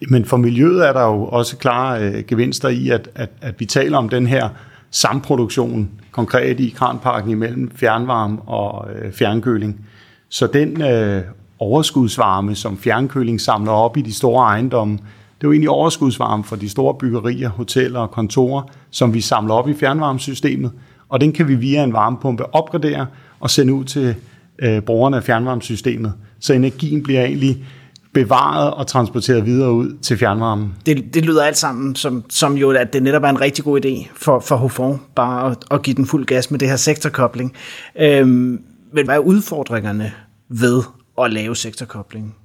Men 0.09 0.25
for 0.25 0.37
miljøet 0.37 0.87
er 0.87 0.93
der 0.93 1.03
jo 1.03 1.25
også 1.25 1.57
klare 1.57 2.03
øh, 2.03 2.23
gevinster 2.27 2.69
i, 2.69 2.89
at, 2.89 3.09
at, 3.15 3.29
at 3.41 3.59
vi 3.59 3.65
taler 3.65 3.97
om 3.97 4.09
den 4.09 4.27
her 4.27 4.49
samproduktion, 4.91 5.89
konkret 6.11 6.59
i 6.59 6.69
Kranparken 6.69 7.31
imellem 7.31 7.71
fjernvarme 7.75 8.41
og 8.41 8.87
øh, 8.95 9.11
fjernkøling. 9.11 9.85
Så 10.29 10.47
den 10.47 10.81
øh, 10.81 11.21
overskudsvarme, 11.59 12.55
som 12.55 12.77
fjernkøling 12.77 13.41
samler 13.41 13.71
op 13.71 13.97
i 13.97 14.01
de 14.01 14.13
store 14.13 14.45
ejendomme, 14.45 14.93
det 15.37 15.47
er 15.47 15.49
jo 15.49 15.51
egentlig 15.51 15.69
overskudsvarme 15.69 16.43
for 16.43 16.55
de 16.55 16.69
store 16.69 16.93
byggerier, 16.93 17.49
hoteller 17.49 17.99
og 17.99 18.11
kontorer, 18.11 18.63
som 18.91 19.13
vi 19.13 19.21
samler 19.21 19.53
op 19.53 19.69
i 19.69 19.73
fjernvarmesystemet, 19.73 20.71
og 21.09 21.21
den 21.21 21.31
kan 21.31 21.47
vi 21.47 21.55
via 21.55 21.83
en 21.83 21.93
varmepumpe 21.93 22.55
opgradere 22.55 23.05
og 23.39 23.49
sende 23.49 23.73
ud 23.73 23.83
til 23.83 24.15
øh, 24.59 24.81
brugerne 24.81 25.17
af 25.17 25.23
fjernvarmesystemet. 25.23 26.13
Så 26.39 26.53
energien 26.53 27.03
bliver 27.03 27.25
egentlig 27.25 27.65
bevaret 28.13 28.73
og 28.73 28.87
transporteret 28.87 29.45
videre 29.45 29.71
ud 29.71 29.97
til 30.01 30.17
fjernvarmen. 30.17 30.75
Det, 30.85 31.13
det 31.13 31.25
lyder 31.25 31.43
alt 31.43 31.57
sammen 31.57 31.95
som, 31.95 32.23
som 32.29 32.57
jo, 32.57 32.71
at 32.71 32.93
det 32.93 33.03
netop 33.03 33.23
er 33.23 33.29
en 33.29 33.41
rigtig 33.41 33.63
god 33.63 33.85
idé 33.85 34.09
for, 34.15 34.39
for 34.39 34.55
Hofon, 34.55 35.01
bare 35.15 35.51
at, 35.51 35.57
at 35.71 35.81
give 35.81 35.95
den 35.95 36.05
fuld 36.05 36.25
gas 36.25 36.51
med 36.51 36.59
det 36.59 36.69
her 36.69 36.75
sektorkobling. 36.75 37.53
Øhm, 37.99 38.61
men 38.93 39.05
hvad 39.05 39.15
er 39.15 39.19
udfordringerne 39.19 40.11
ved 40.49 40.81
at 41.21 41.33
lave 41.33 41.55
sektorkobling? 41.55 42.35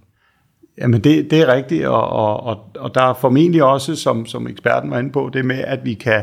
Jamen 0.78 1.04
det, 1.04 1.30
det 1.30 1.40
er 1.40 1.52
rigtigt, 1.54 1.86
og, 1.86 2.08
og, 2.08 2.40
og, 2.40 2.58
og 2.78 2.94
der 2.94 3.02
er 3.02 3.14
formentlig 3.14 3.62
også, 3.62 3.96
som, 3.96 4.26
som 4.26 4.48
eksperten 4.48 4.90
var 4.90 4.98
inde 4.98 5.12
på, 5.12 5.30
det 5.32 5.44
med, 5.44 5.58
at 5.58 5.84
vi 5.84 5.94
kan 5.94 6.22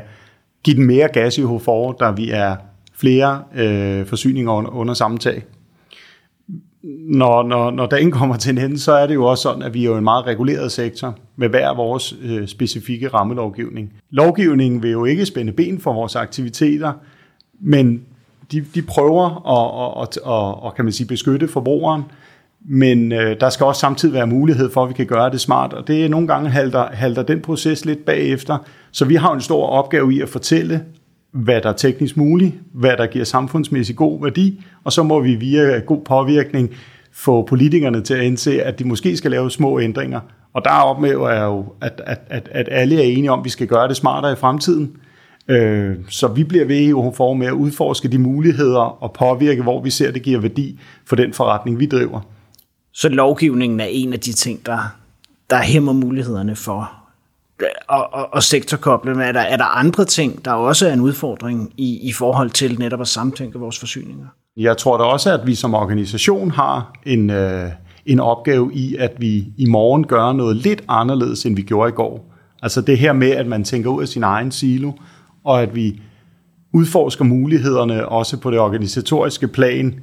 give 0.63 0.75
den 0.75 0.85
mere 0.85 1.07
gas 1.07 1.37
i 1.37 1.41
HFOR, 1.41 1.91
der 1.91 2.11
vi 2.11 2.29
er 2.29 2.55
flere 2.97 3.43
øh, 3.55 4.05
forsyninger 4.05 4.51
under, 4.51 4.71
under 4.71 4.93
samme 4.93 5.17
tag 5.17 5.43
når, 7.09 7.43
når, 7.43 7.71
når 7.71 7.85
dagen 7.85 8.11
kommer 8.11 8.37
til 8.37 8.51
en 8.51 8.57
ende, 8.57 8.79
så 8.79 8.91
er 8.91 9.07
det 9.07 9.13
jo 9.13 9.25
også 9.25 9.41
sådan, 9.41 9.61
at 9.61 9.73
vi 9.73 9.85
er 9.85 9.89
jo 9.89 9.97
en 9.97 10.03
meget 10.03 10.25
reguleret 10.25 10.71
sektor 10.71 11.17
med 11.35 11.49
hver 11.49 11.75
vores 11.75 12.15
øh, 12.23 12.47
specifikke 12.47 13.07
rammelovgivning. 13.07 13.93
Lovgivningen 14.09 14.83
vil 14.83 14.91
jo 14.91 15.05
ikke 15.05 15.25
spænde 15.25 15.51
ben 15.51 15.79
for 15.79 15.93
vores 15.93 16.15
aktiviteter, 16.15 16.93
men 17.59 18.01
de, 18.51 18.65
de 18.75 18.81
prøver 18.81 19.25
at, 19.25 20.01
at, 20.01 20.17
at, 20.25 20.31
at, 20.31 20.67
at 20.67 20.75
kan 20.75 20.85
man 20.85 20.91
sige, 20.91 21.07
beskytte 21.07 21.47
forbrugeren, 21.47 22.03
men 22.69 23.11
øh, 23.11 23.39
der 23.39 23.49
skal 23.49 23.65
også 23.65 23.79
samtidig 23.79 24.13
være 24.13 24.27
mulighed 24.27 24.71
for, 24.71 24.83
at 24.83 24.89
vi 24.89 24.93
kan 24.93 25.05
gøre 25.05 25.29
det 25.29 25.41
smart, 25.41 25.73
og 25.73 25.87
det 25.87 26.05
er 26.05 26.09
nogle 26.09 26.27
gange 26.27 26.49
halter, 26.49 26.87
halter 26.91 27.23
den 27.23 27.41
proces 27.41 27.85
lidt 27.85 28.05
bagefter. 28.05 28.57
Så 28.91 29.05
vi 29.05 29.15
har 29.15 29.33
en 29.33 29.41
stor 29.41 29.67
opgave 29.67 30.13
i 30.13 30.21
at 30.21 30.29
fortælle, 30.29 30.83
hvad 31.35 31.61
der 31.61 31.69
er 31.69 31.73
teknisk 31.73 32.17
muligt, 32.17 32.53
hvad 32.73 32.97
der 32.97 33.07
giver 33.07 33.25
samfundsmæssig 33.25 33.95
god 33.95 34.23
værdi, 34.23 34.63
og 34.83 34.91
så 34.91 35.03
må 35.03 35.19
vi 35.19 35.35
via 35.35 35.79
god 35.79 36.01
påvirkning 36.05 36.69
få 37.13 37.45
politikerne 37.45 38.01
til 38.01 38.13
at 38.13 38.23
indse, 38.23 38.63
at 38.63 38.79
de 38.79 38.83
måske 38.83 39.17
skal 39.17 39.31
lave 39.31 39.51
små 39.51 39.79
ændringer. 39.79 40.19
Og 40.53 40.65
der 40.65 40.71
oplever 40.71 41.29
jeg 41.29 41.43
jo, 41.43 41.65
at, 41.81 42.01
at, 42.05 42.19
at, 42.27 42.49
at 42.51 42.67
alle 42.71 42.95
er 42.95 43.03
enige 43.03 43.31
om, 43.31 43.39
at 43.39 43.45
vi 43.45 43.49
skal 43.49 43.67
gøre 43.67 43.87
det 43.87 43.95
smartere 43.95 44.31
i 44.31 44.35
fremtiden. 44.35 44.97
Øh, 45.47 45.95
så 46.09 46.27
vi 46.27 46.43
bliver 46.43 46.65
ved 46.65 46.79
i 46.79 46.91
for 46.91 47.33
med 47.33 47.47
at 47.47 47.53
udforske 47.53 48.07
de 48.07 48.17
muligheder 48.17 49.03
og 49.03 49.13
påvirke, 49.13 49.63
hvor 49.63 49.81
vi 49.81 49.89
ser, 49.89 50.07
at 50.07 50.13
det 50.13 50.21
giver 50.21 50.39
værdi 50.39 50.79
for 51.05 51.15
den 51.15 51.33
forretning, 51.33 51.79
vi 51.79 51.85
driver. 51.85 52.21
Så 52.93 53.09
lovgivningen 53.09 53.79
er 53.79 53.87
en 53.89 54.13
af 54.13 54.19
de 54.19 54.33
ting, 54.33 54.65
der, 54.65 54.95
der 55.49 55.61
hæmmer 55.61 55.93
mulighederne 55.93 56.55
for 56.55 57.04
og, 57.87 58.13
og, 58.13 58.33
og 58.33 58.43
sektorkoble. 58.43 59.23
Er 59.23 59.31
der, 59.31 59.39
er 59.39 59.57
der 59.57 59.77
andre 59.77 60.05
ting, 60.05 60.45
der 60.45 60.51
også 60.51 60.87
er 60.87 60.93
en 60.93 61.01
udfordring 61.01 61.73
i, 61.77 61.99
i 62.07 62.11
forhold 62.11 62.49
til 62.49 62.79
netop 62.79 63.01
at 63.01 63.07
samtænke 63.07 63.59
vores 63.59 63.79
forsyninger? 63.79 64.25
Jeg 64.57 64.77
tror 64.77 64.97
da 64.97 65.03
også, 65.03 65.33
at 65.33 65.47
vi 65.47 65.55
som 65.55 65.73
organisation 65.73 66.51
har 66.51 66.93
en, 67.05 67.29
øh, 67.29 67.69
en 68.05 68.19
opgave 68.19 68.71
i, 68.73 68.95
at 68.95 69.11
vi 69.17 69.45
i 69.57 69.65
morgen 69.65 70.07
gør 70.07 70.33
noget 70.33 70.55
lidt 70.55 70.83
anderledes, 70.87 71.45
end 71.45 71.55
vi 71.55 71.61
gjorde 71.61 71.89
i 71.89 71.93
går. 71.93 72.31
Altså 72.61 72.81
det 72.81 72.97
her 72.97 73.13
med, 73.13 73.31
at 73.31 73.47
man 73.47 73.63
tænker 73.63 73.89
ud 73.89 74.01
af 74.01 74.07
sin 74.07 74.23
egen 74.23 74.51
silo, 74.51 74.91
og 75.43 75.61
at 75.61 75.75
vi 75.75 76.01
udforsker 76.73 77.25
mulighederne 77.25 78.09
også 78.09 78.37
på 78.37 78.51
det 78.51 78.59
organisatoriske 78.59 79.47
plan, 79.47 79.99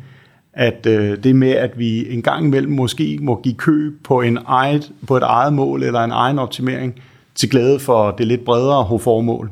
at 0.53 0.87
øh, 0.87 1.25
det 1.25 1.37
med, 1.37 1.51
at 1.51 1.79
vi 1.79 2.13
en 2.15 2.23
gang 2.23 2.47
imellem 2.47 2.73
måske 2.73 3.19
må 3.23 3.41
give 3.43 3.55
køb 3.55 4.05
på, 4.05 4.21
en 4.21 4.39
eget, 4.47 4.93
på 5.07 5.17
et 5.17 5.23
eget 5.23 5.53
mål 5.53 5.83
eller 5.83 6.01
en 6.01 6.11
egen 6.11 6.39
optimering, 6.39 6.95
til 7.35 7.51
glæde 7.51 7.79
for 7.79 8.11
det 8.11 8.27
lidt 8.27 8.45
bredere 8.45 8.99
formål. 8.99 9.51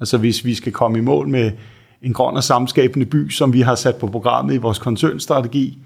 Altså 0.00 0.18
hvis 0.18 0.44
vi 0.44 0.54
skal 0.54 0.72
komme 0.72 0.98
i 0.98 1.00
mål 1.00 1.28
med 1.28 1.52
en 2.02 2.12
grøn 2.12 2.36
og 2.36 2.44
samskabende 2.44 3.06
by, 3.06 3.30
som 3.30 3.52
vi 3.52 3.60
har 3.60 3.74
sat 3.74 3.96
på 3.96 4.06
programmet 4.06 4.54
i 4.54 4.56
vores 4.56 4.78
koncernstrategi, 4.78 5.78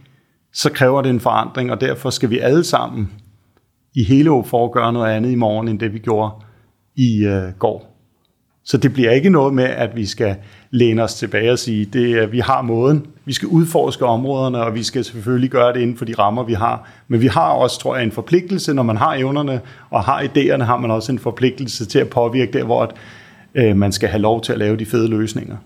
så 0.53 0.73
kræver 0.73 1.03
det 1.03 1.11
en 1.11 1.21
forandring, 1.21 1.71
og 1.71 1.81
derfor 1.81 2.11
skal 2.11 2.31
vi 2.31 2.39
alle 2.39 2.65
sammen 2.65 3.13
i 3.95 4.05
hele 4.05 4.31
år 4.31 4.43
for 4.43 4.65
at 4.65 4.73
gøre 4.73 4.93
noget 4.93 5.13
andet 5.13 5.31
i 5.31 5.35
morgen, 5.35 5.69
end 5.69 5.79
det 5.79 5.93
vi 5.93 5.99
gjorde 5.99 6.31
i 6.97 7.25
øh, 7.25 7.53
går. 7.59 7.96
Så 8.67 8.77
det 8.77 8.93
bliver 8.93 9.11
ikke 9.11 9.31
noget 9.31 9.55
med, 9.55 9.65
at 9.65 9.97
vi 9.97 10.07
skal 10.07 10.37
læne 10.71 11.03
os 11.03 11.15
tilbage 11.15 11.53
og 11.53 11.59
sige, 11.59 11.85
det 11.85 12.13
er, 12.13 12.27
vi 12.27 12.39
har 12.39 12.63
måden. 12.63 13.07
Vi 13.25 13.33
skal 13.33 13.49
udforske 13.49 14.05
områderne, 14.05 14.63
og 14.63 14.75
vi 14.75 14.83
skal 14.83 15.05
selvfølgelig 15.05 15.51
gøre 15.51 15.73
det 15.73 15.81
inden 15.81 15.97
for 15.97 16.05
de 16.05 16.15
rammer, 16.19 16.43
vi 16.43 16.53
har. 16.53 16.91
Men 17.09 17.21
vi 17.21 17.27
har 17.27 17.51
også, 17.51 17.81
tror 17.81 17.97
jeg, 17.97 18.05
en 18.05 18.13
forpligtelse, 18.13 18.75
når 18.75 18.83
man 18.83 18.97
har 18.97 19.15
evnerne 19.15 19.61
og 19.91 20.05
har 20.05 20.23
idéerne, 20.23 20.63
har 20.63 20.77
man 20.77 20.91
også 20.91 21.13
en 21.13 21.19
forpligtelse 21.19 21.87
til 21.87 21.99
at 21.99 22.09
påvirke 22.09 22.53
der, 22.53 22.65
hvor 22.65 22.83
at, 22.83 22.95
øh, 23.55 23.77
man 23.77 23.93
skal 23.93 24.09
have 24.09 24.23
lov 24.23 24.43
til 24.43 24.53
at 24.53 24.59
lave 24.59 24.77
de 24.77 24.87
fede 24.87 25.09
løsninger. 25.09 25.57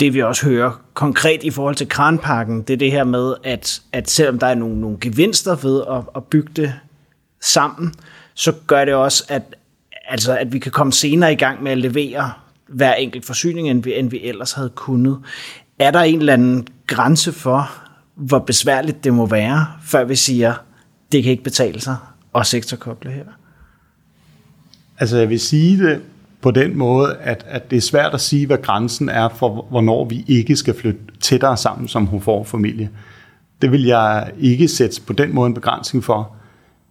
Det 0.00 0.14
vi 0.14 0.22
også 0.22 0.46
hører 0.46 0.80
konkret 0.94 1.42
i 1.42 1.50
forhold 1.50 1.74
til 1.74 1.88
kranpakken, 1.88 2.62
det 2.62 2.74
er 2.74 2.78
det 2.78 2.90
her 2.90 3.04
med, 3.04 3.34
at, 3.44 3.82
at 3.92 4.10
selvom 4.10 4.38
der 4.38 4.46
er 4.46 4.54
nogle, 4.54 4.80
nogle 4.80 4.96
gevinster 5.00 5.56
ved 5.56 5.82
at, 5.90 6.02
at 6.16 6.24
bygge 6.24 6.50
det 6.56 6.72
sammen, 7.42 7.94
så 8.34 8.52
gør 8.66 8.84
det 8.84 8.94
også, 8.94 9.24
at, 9.28 9.42
altså, 10.08 10.36
at 10.36 10.52
vi 10.52 10.58
kan 10.58 10.72
komme 10.72 10.92
senere 10.92 11.32
i 11.32 11.36
gang 11.36 11.62
med 11.62 11.72
at 11.72 11.78
levere 11.78 12.32
hver 12.68 12.94
enkelt 12.94 13.24
forsyning, 13.24 13.70
end 13.70 13.82
vi, 13.82 13.94
end 13.94 14.10
vi 14.10 14.20
ellers 14.24 14.52
havde 14.52 14.70
kunnet. 14.74 15.18
Er 15.78 15.90
der 15.90 16.00
en 16.00 16.18
eller 16.18 16.32
anden 16.32 16.68
grænse 16.86 17.32
for, 17.32 17.70
hvor 18.14 18.38
besværligt 18.38 19.04
det 19.04 19.14
må 19.14 19.26
være, 19.26 19.66
før 19.84 20.04
vi 20.04 20.16
siger, 20.16 20.54
det 21.12 21.22
kan 21.22 21.32
ikke 21.32 21.44
betale 21.44 21.80
sig 21.80 21.96
at 22.34 22.46
sektorkoble 22.46 23.10
her? 23.10 23.24
Altså 24.98 25.18
jeg 25.18 25.28
vil 25.28 25.40
sige 25.40 25.84
det 25.84 26.02
på 26.40 26.50
den 26.50 26.78
måde, 26.78 27.16
at, 27.16 27.44
at 27.48 27.70
det 27.70 27.76
er 27.76 27.80
svært 27.80 28.14
at 28.14 28.20
sige, 28.20 28.46
hvad 28.46 28.58
grænsen 28.62 29.08
er 29.08 29.28
for, 29.28 29.66
hvornår 29.70 30.04
vi 30.04 30.24
ikke 30.28 30.56
skal 30.56 30.74
flytte 30.74 31.00
tættere 31.20 31.56
sammen 31.56 31.88
som 31.88 32.06
Hofor-familie. 32.06 32.90
Det 33.62 33.72
vil 33.72 33.84
jeg 33.84 34.30
ikke 34.38 34.68
sætte 34.68 35.00
på 35.06 35.12
den 35.12 35.34
måde 35.34 35.46
en 35.46 35.54
begrænsning 35.54 36.04
for. 36.04 36.36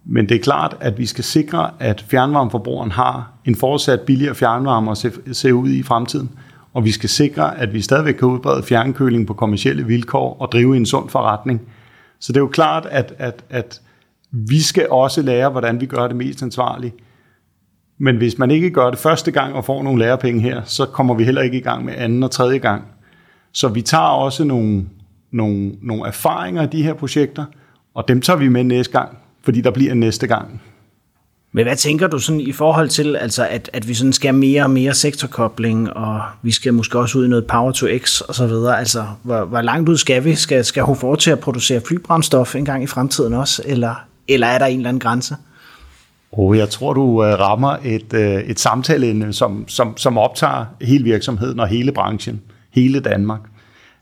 Men 0.08 0.28
det 0.28 0.34
er 0.34 0.42
klart, 0.42 0.76
at 0.80 0.98
vi 0.98 1.06
skal 1.06 1.24
sikre, 1.24 1.70
at 1.78 2.04
fjernvarmeforbrugeren 2.08 2.90
har 2.90 3.32
en 3.44 3.54
fortsat 3.54 4.00
billigere 4.00 4.34
fjernvarme 4.34 4.90
at 4.90 5.06
se, 5.32 5.54
ud 5.54 5.70
i 5.70 5.82
fremtiden. 5.82 6.30
Og 6.74 6.84
vi 6.84 6.90
skal 6.90 7.08
sikre, 7.08 7.58
at 7.58 7.74
vi 7.74 7.80
stadigvæk 7.80 8.14
kan 8.14 8.28
udbrede 8.28 8.62
fjernkøling 8.62 9.26
på 9.26 9.34
kommersielle 9.34 9.86
vilkår 9.86 10.36
og 10.40 10.52
drive 10.52 10.76
en 10.76 10.86
sund 10.86 11.08
forretning. 11.08 11.60
Så 12.20 12.32
det 12.32 12.36
er 12.36 12.42
jo 12.42 12.48
klart, 12.48 12.86
at, 12.90 13.14
at, 13.18 13.44
at 13.50 13.80
vi 14.30 14.60
skal 14.60 14.88
også 14.90 15.22
lære, 15.22 15.50
hvordan 15.50 15.80
vi 15.80 15.86
gør 15.86 16.06
det 16.06 16.16
mest 16.16 16.42
ansvarligt. 16.42 16.94
Men 17.98 18.16
hvis 18.16 18.38
man 18.38 18.50
ikke 18.50 18.70
gør 18.70 18.90
det 18.90 18.98
første 18.98 19.30
gang 19.30 19.54
og 19.54 19.64
får 19.64 19.82
nogle 19.82 19.98
lærepenge 19.98 20.40
her, 20.40 20.62
så 20.64 20.86
kommer 20.86 21.14
vi 21.14 21.24
heller 21.24 21.42
ikke 21.42 21.58
i 21.58 21.62
gang 21.62 21.84
med 21.84 21.94
anden 21.96 22.22
og 22.22 22.30
tredje 22.30 22.58
gang. 22.58 22.84
Så 23.52 23.68
vi 23.68 23.82
tager 23.82 24.04
også 24.04 24.44
nogle, 24.44 24.86
nogle, 25.30 25.72
nogle 25.82 26.06
erfaringer 26.06 26.62
af 26.62 26.70
de 26.70 26.82
her 26.82 26.94
projekter, 26.94 27.44
og 27.94 28.08
dem 28.08 28.20
tager 28.20 28.36
vi 28.36 28.48
med 28.48 28.64
næste 28.64 28.92
gang 28.92 29.18
fordi 29.46 29.60
der 29.60 29.70
bliver 29.70 29.92
en 29.92 30.00
næste 30.00 30.26
gang. 30.26 30.60
Men 31.52 31.64
hvad 31.64 31.76
tænker 31.76 32.06
du 32.06 32.18
sådan 32.18 32.40
i 32.40 32.52
forhold 32.52 32.88
til, 32.88 33.16
altså 33.16 33.46
at, 33.46 33.70
at 33.72 33.88
vi 33.88 33.94
sådan 33.94 34.12
skal 34.12 34.34
mere 34.34 34.62
og 34.62 34.70
mere 34.70 34.94
sektorkobling, 34.94 35.92
og 35.92 36.22
vi 36.42 36.50
skal 36.50 36.74
måske 36.74 36.98
også 36.98 37.18
ud 37.18 37.24
i 37.24 37.28
noget 37.28 37.46
Power 37.46 37.72
to 37.72 37.86
X 37.98 38.20
og 38.20 38.34
så 38.34 38.46
videre. 38.46 38.78
Altså, 38.78 39.06
hvor, 39.22 39.44
hvor 39.44 39.60
langt 39.60 39.88
ud 39.88 39.96
skal 39.96 40.24
vi? 40.24 40.34
Skal, 40.34 40.64
skal 40.64 40.82
HFOR 40.82 41.14
til 41.14 41.30
at 41.30 41.40
producere 41.40 41.80
flybrændstof 41.88 42.54
en 42.54 42.64
gang 42.64 42.82
i 42.82 42.86
fremtiden 42.86 43.34
også, 43.34 43.62
eller, 43.64 43.94
eller 44.28 44.46
er 44.46 44.58
der 44.58 44.66
en 44.66 44.76
eller 44.76 44.88
anden 44.88 45.00
grænse? 45.00 45.36
Oh, 46.32 46.58
jeg 46.58 46.68
tror, 46.68 46.92
du 46.92 47.24
øh, 47.24 47.40
rammer 47.40 47.76
et, 47.84 48.12
øh, 48.14 48.34
et 48.34 48.60
samtaleemne, 48.60 49.32
som, 49.32 49.64
som, 49.68 49.96
som 49.96 50.18
optager 50.18 50.64
hele 50.80 51.04
virksomheden 51.04 51.60
og 51.60 51.68
hele 51.68 51.92
branchen, 51.92 52.40
hele 52.70 53.00
Danmark, 53.00 53.40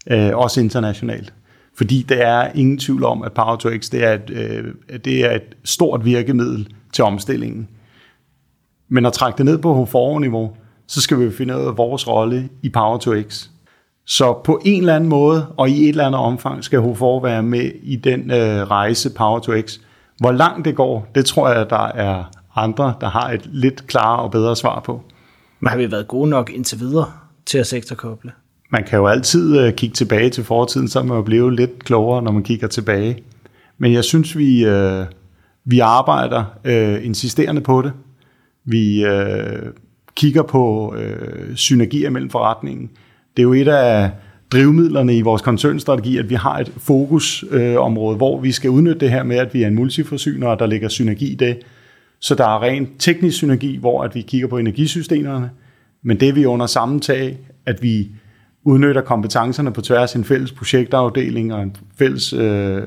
øh, 0.06 0.36
også 0.36 0.60
internationalt. 0.60 1.32
Fordi 1.76 2.02
der 2.08 2.16
er 2.16 2.52
ingen 2.54 2.78
tvivl 2.78 3.04
om, 3.04 3.22
at 3.22 3.32
Power 3.32 3.56
to 3.56 3.68
X 3.78 3.88
det 3.88 4.04
er, 4.04 4.12
et, 4.12 4.30
øh, 4.30 4.64
det 5.04 5.24
er 5.24 5.30
et 5.30 5.56
stort 5.64 6.04
virkemiddel 6.04 6.68
til 6.92 7.04
omstillingen. 7.04 7.68
Men 8.88 9.06
at 9.06 9.12
trække 9.12 9.36
det 9.38 9.44
ned 9.44 9.58
på 9.58 9.84
HFOR-niveau, 9.84 10.56
så 10.86 11.00
skal 11.00 11.20
vi 11.20 11.30
finde 11.30 11.56
ud 11.56 11.66
af 11.66 11.76
vores 11.76 12.08
rolle 12.08 12.48
i 12.62 12.68
Power 12.68 12.98
to 12.98 13.22
X. 13.22 13.48
Så 14.06 14.40
på 14.44 14.60
en 14.64 14.80
eller 14.80 14.96
anden 14.96 15.10
måde, 15.10 15.46
og 15.56 15.70
i 15.70 15.82
et 15.82 15.88
eller 15.88 16.06
andet 16.06 16.20
omfang, 16.20 16.64
skal 16.64 16.80
HFOR 16.80 17.20
være 17.20 17.42
med 17.42 17.70
i 17.82 17.96
den 17.96 18.30
øh, 18.30 18.70
rejse 18.70 19.10
Power 19.10 19.38
to 19.38 19.60
X. 19.60 19.78
Hvor 20.20 20.32
langt 20.32 20.64
det 20.64 20.76
går, 20.76 21.08
det 21.14 21.26
tror 21.26 21.48
jeg, 21.48 21.70
der 21.70 21.86
er 21.86 22.24
andre, 22.54 22.94
der 23.00 23.08
har 23.08 23.30
et 23.30 23.46
lidt 23.52 23.86
klarere 23.86 24.22
og 24.22 24.30
bedre 24.30 24.56
svar 24.56 24.80
på. 24.80 25.02
Men 25.60 25.68
har 25.68 25.76
vi 25.76 25.90
været 25.90 26.08
gode 26.08 26.30
nok 26.30 26.50
indtil 26.50 26.80
videre 26.80 27.12
til 27.46 27.58
at 27.58 27.66
sektorkoble? 27.66 28.32
Man 28.74 28.84
kan 28.84 28.98
jo 28.98 29.06
altid 29.06 29.58
øh, 29.60 29.72
kigge 29.72 29.94
tilbage 29.94 30.30
til 30.30 30.44
fortiden, 30.44 30.88
så 30.88 31.02
man 31.02 31.16
jo 31.16 31.22
blive 31.22 31.56
lidt 31.56 31.84
klogere, 31.84 32.22
når 32.22 32.32
man 32.32 32.42
kigger 32.42 32.68
tilbage. 32.68 33.16
Men 33.78 33.92
jeg 33.92 34.04
synes, 34.04 34.38
vi, 34.38 34.64
øh, 34.64 35.04
vi 35.64 35.78
arbejder 35.78 36.44
øh, 36.64 37.06
insisterende 37.06 37.60
på 37.60 37.82
det. 37.82 37.92
Vi 38.64 39.04
øh, 39.04 39.62
kigger 40.16 40.42
på 40.42 40.94
øh, 40.98 41.56
synergier 41.56 42.10
mellem 42.10 42.30
forretningen. 42.30 42.90
Det 43.36 43.42
er 43.42 43.44
jo 43.44 43.52
et 43.52 43.68
af 43.68 44.10
drivmidlerne 44.52 45.16
i 45.16 45.22
vores 45.22 45.42
koncernstrategi, 45.42 46.18
at 46.18 46.30
vi 46.30 46.34
har 46.34 46.58
et 46.58 46.72
fokusområde, 46.76 48.14
øh, 48.14 48.16
hvor 48.16 48.40
vi 48.40 48.52
skal 48.52 48.70
udnytte 48.70 49.00
det 49.00 49.10
her 49.10 49.22
med, 49.22 49.36
at 49.36 49.54
vi 49.54 49.62
er 49.62 49.66
en 49.66 49.74
multiforsyner, 49.74 50.46
og 50.46 50.58
der 50.58 50.66
ligger 50.66 50.88
synergi 50.88 51.32
i 51.32 51.34
det. 51.34 51.58
Så 52.20 52.34
der 52.34 52.44
er 52.44 52.62
rent 52.62 52.88
teknisk 52.98 53.36
synergi, 53.36 53.76
hvor 53.76 54.02
at 54.02 54.14
vi 54.14 54.20
kigger 54.20 54.48
på 54.48 54.58
energisystemerne, 54.58 55.50
men 56.02 56.20
det 56.20 56.28
er 56.28 56.32
vi 56.32 56.44
under 56.44 56.66
samme 56.66 57.00
tag, 57.00 57.38
at 57.66 57.82
vi 57.82 58.08
udnytter 58.64 59.02
kompetencerne 59.02 59.72
på 59.72 59.80
tværs 59.80 60.14
af 60.14 60.18
en 60.18 60.24
fælles 60.24 60.52
projektafdeling 60.52 61.54
og 61.54 61.62
en 61.62 61.76
fælles 61.98 62.32
øh, 62.32 62.82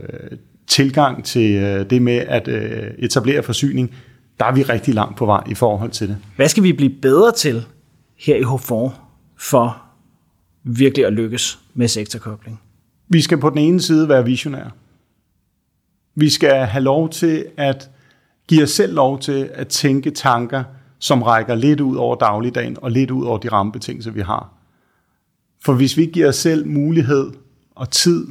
tilgang 0.68 1.24
til 1.26 1.56
øh, 1.56 1.90
det 1.90 2.02
med 2.02 2.18
at 2.18 2.48
øh, 2.48 2.92
etablere 2.98 3.44
forsyning, 3.44 3.92
der 4.40 4.46
er 4.46 4.52
vi 4.52 4.64
rigtig 4.64 4.94
langt 4.94 5.18
på 5.18 5.26
vej 5.26 5.44
i 5.50 5.54
forhold 5.54 5.92
til 5.92 6.08
det. 6.08 6.18
Hvad 6.36 6.48
skal 6.48 6.64
vi 6.64 6.74
blive 6.74 6.96
bedre 7.02 7.32
til 7.32 7.66
her 8.20 8.36
i 8.36 8.42
H4 8.42 8.92
for 9.38 9.82
virkelig 10.64 11.06
at 11.06 11.14
lykkes 11.14 11.60
med 11.74 11.88
sektorkobling? 11.88 12.62
Vi 13.10 13.22
skal 13.22 13.38
på 13.38 13.50
den 13.50 13.58
ene 13.58 13.82
side 13.82 14.10
være 14.10 14.26
visionære. 14.26 14.72
Vi 16.16 16.30
skal 16.30 16.66
have 16.66 16.84
lov 16.84 17.10
til 17.10 17.46
at 17.58 17.90
give 18.48 18.64
os 18.64 18.70
selv 18.70 18.94
lov 18.94 19.20
til 19.20 19.50
at 19.54 19.68
tænke 19.68 20.12
tanker, 20.12 20.64
som 21.00 21.22
rækker 21.24 21.56
lidt 21.56 21.80
ud 21.80 21.96
over 21.96 22.16
dagligdagen 22.16 22.78
og 22.82 22.92
lidt 22.92 23.12
ud 23.12 23.26
over 23.26 23.38
de 23.38 23.50
rammebetingelser, 23.50 24.12
vi 24.12 24.22
har. 24.22 24.57
For 25.66 25.74
hvis 25.74 25.98
vi 25.98 26.06
giver 26.06 26.28
os 26.28 26.36
selv 26.36 26.68
mulighed 26.68 27.32
og 27.76 27.90
tid 27.92 28.28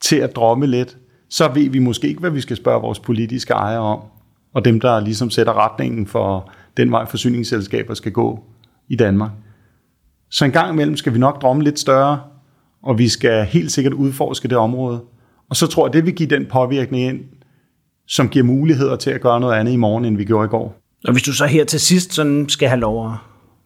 til 0.00 0.16
at 0.16 0.36
drømme 0.36 0.66
lidt, 0.66 0.96
så 1.28 1.50
ved 1.54 1.70
vi 1.70 1.78
måske 1.78 2.08
ikke, 2.08 2.20
hvad 2.20 2.30
vi 2.30 2.40
skal 2.40 2.56
spørge 2.56 2.80
vores 2.80 2.98
politiske 2.98 3.52
ejere 3.52 3.80
om, 3.80 4.00
og 4.54 4.64
dem, 4.64 4.80
der 4.80 5.00
ligesom 5.00 5.30
sætter 5.30 5.64
retningen 5.64 6.06
for 6.06 6.50
den 6.76 6.90
vej 6.90 7.06
forsyningsselskaber 7.06 7.94
skal 7.94 8.12
gå 8.12 8.44
i 8.88 8.96
Danmark. 8.96 9.30
Så 10.30 10.44
en 10.44 10.52
gang 10.52 10.72
imellem 10.72 10.96
skal 10.96 11.14
vi 11.14 11.18
nok 11.18 11.42
drømme 11.42 11.62
lidt 11.62 11.78
større, 11.78 12.20
og 12.82 12.98
vi 12.98 13.08
skal 13.08 13.44
helt 13.44 13.72
sikkert 13.72 13.92
udforske 13.92 14.48
det 14.48 14.56
område. 14.56 15.00
Og 15.50 15.56
så 15.56 15.66
tror 15.66 15.86
jeg, 15.86 15.92
det 15.92 16.06
vil 16.06 16.14
give 16.14 16.28
den 16.28 16.46
påvirkning 16.46 17.04
ind, 17.04 17.20
som 18.06 18.28
giver 18.28 18.44
muligheder 18.44 18.96
til 18.96 19.10
at 19.10 19.20
gøre 19.20 19.40
noget 19.40 19.54
andet 19.54 19.72
i 19.72 19.76
morgen, 19.76 20.04
end 20.04 20.16
vi 20.16 20.24
gjorde 20.24 20.44
i 20.46 20.48
går. 20.48 20.80
Og 21.04 21.12
hvis 21.12 21.22
du 21.22 21.32
så 21.32 21.46
her 21.46 21.64
til 21.64 21.80
sidst 21.80 22.12
sådan 22.12 22.48
skal 22.48 22.68
have 22.68 22.80
lov 22.80 23.06
at 23.06 23.12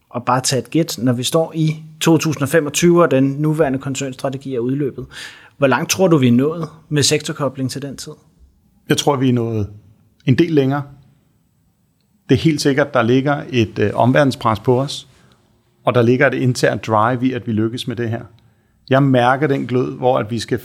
og 0.09 0.25
bare 0.25 0.41
tage 0.41 0.59
et 0.59 0.69
gæt, 0.69 0.95
når 1.01 1.13
vi 1.13 1.23
står 1.23 1.51
i 1.55 1.75
2025, 2.01 3.01
og 3.01 3.11
den 3.11 3.23
nuværende 3.23 3.79
koncernstrategi 3.79 4.55
er 4.55 4.59
udløbet. 4.59 5.05
Hvor 5.57 5.67
langt 5.67 5.89
tror 5.89 6.07
du, 6.07 6.17
vi 6.17 6.27
er 6.27 6.31
nået 6.31 6.69
med 6.89 7.03
sektorkobling 7.03 7.71
til 7.71 7.81
den 7.81 7.97
tid? 7.97 8.11
Jeg 8.89 8.97
tror, 8.97 9.15
vi 9.15 9.29
er 9.29 9.33
nået 9.33 9.69
en 10.25 10.35
del 10.35 10.51
længere. 10.51 10.83
Det 12.29 12.35
er 12.35 12.39
helt 12.39 12.61
sikkert, 12.61 12.93
der 12.93 13.01
ligger 13.01 13.43
et 13.49 13.79
øh, 13.79 13.91
omverdenspres 13.93 14.59
på 14.59 14.81
os, 14.81 15.07
og 15.85 15.95
der 15.95 16.01
ligger 16.01 16.27
et 16.27 16.33
internt 16.33 16.87
drive 16.87 17.27
i, 17.27 17.33
at 17.33 17.47
vi 17.47 17.51
lykkes 17.51 17.87
med 17.87 17.95
det 17.95 18.09
her. 18.09 18.21
Jeg 18.89 19.03
mærker 19.03 19.47
den 19.47 19.67
glød, 19.67 19.97
hvor 19.97 20.17
at 20.17 20.31
vi 20.31 20.39
skal 20.39 20.59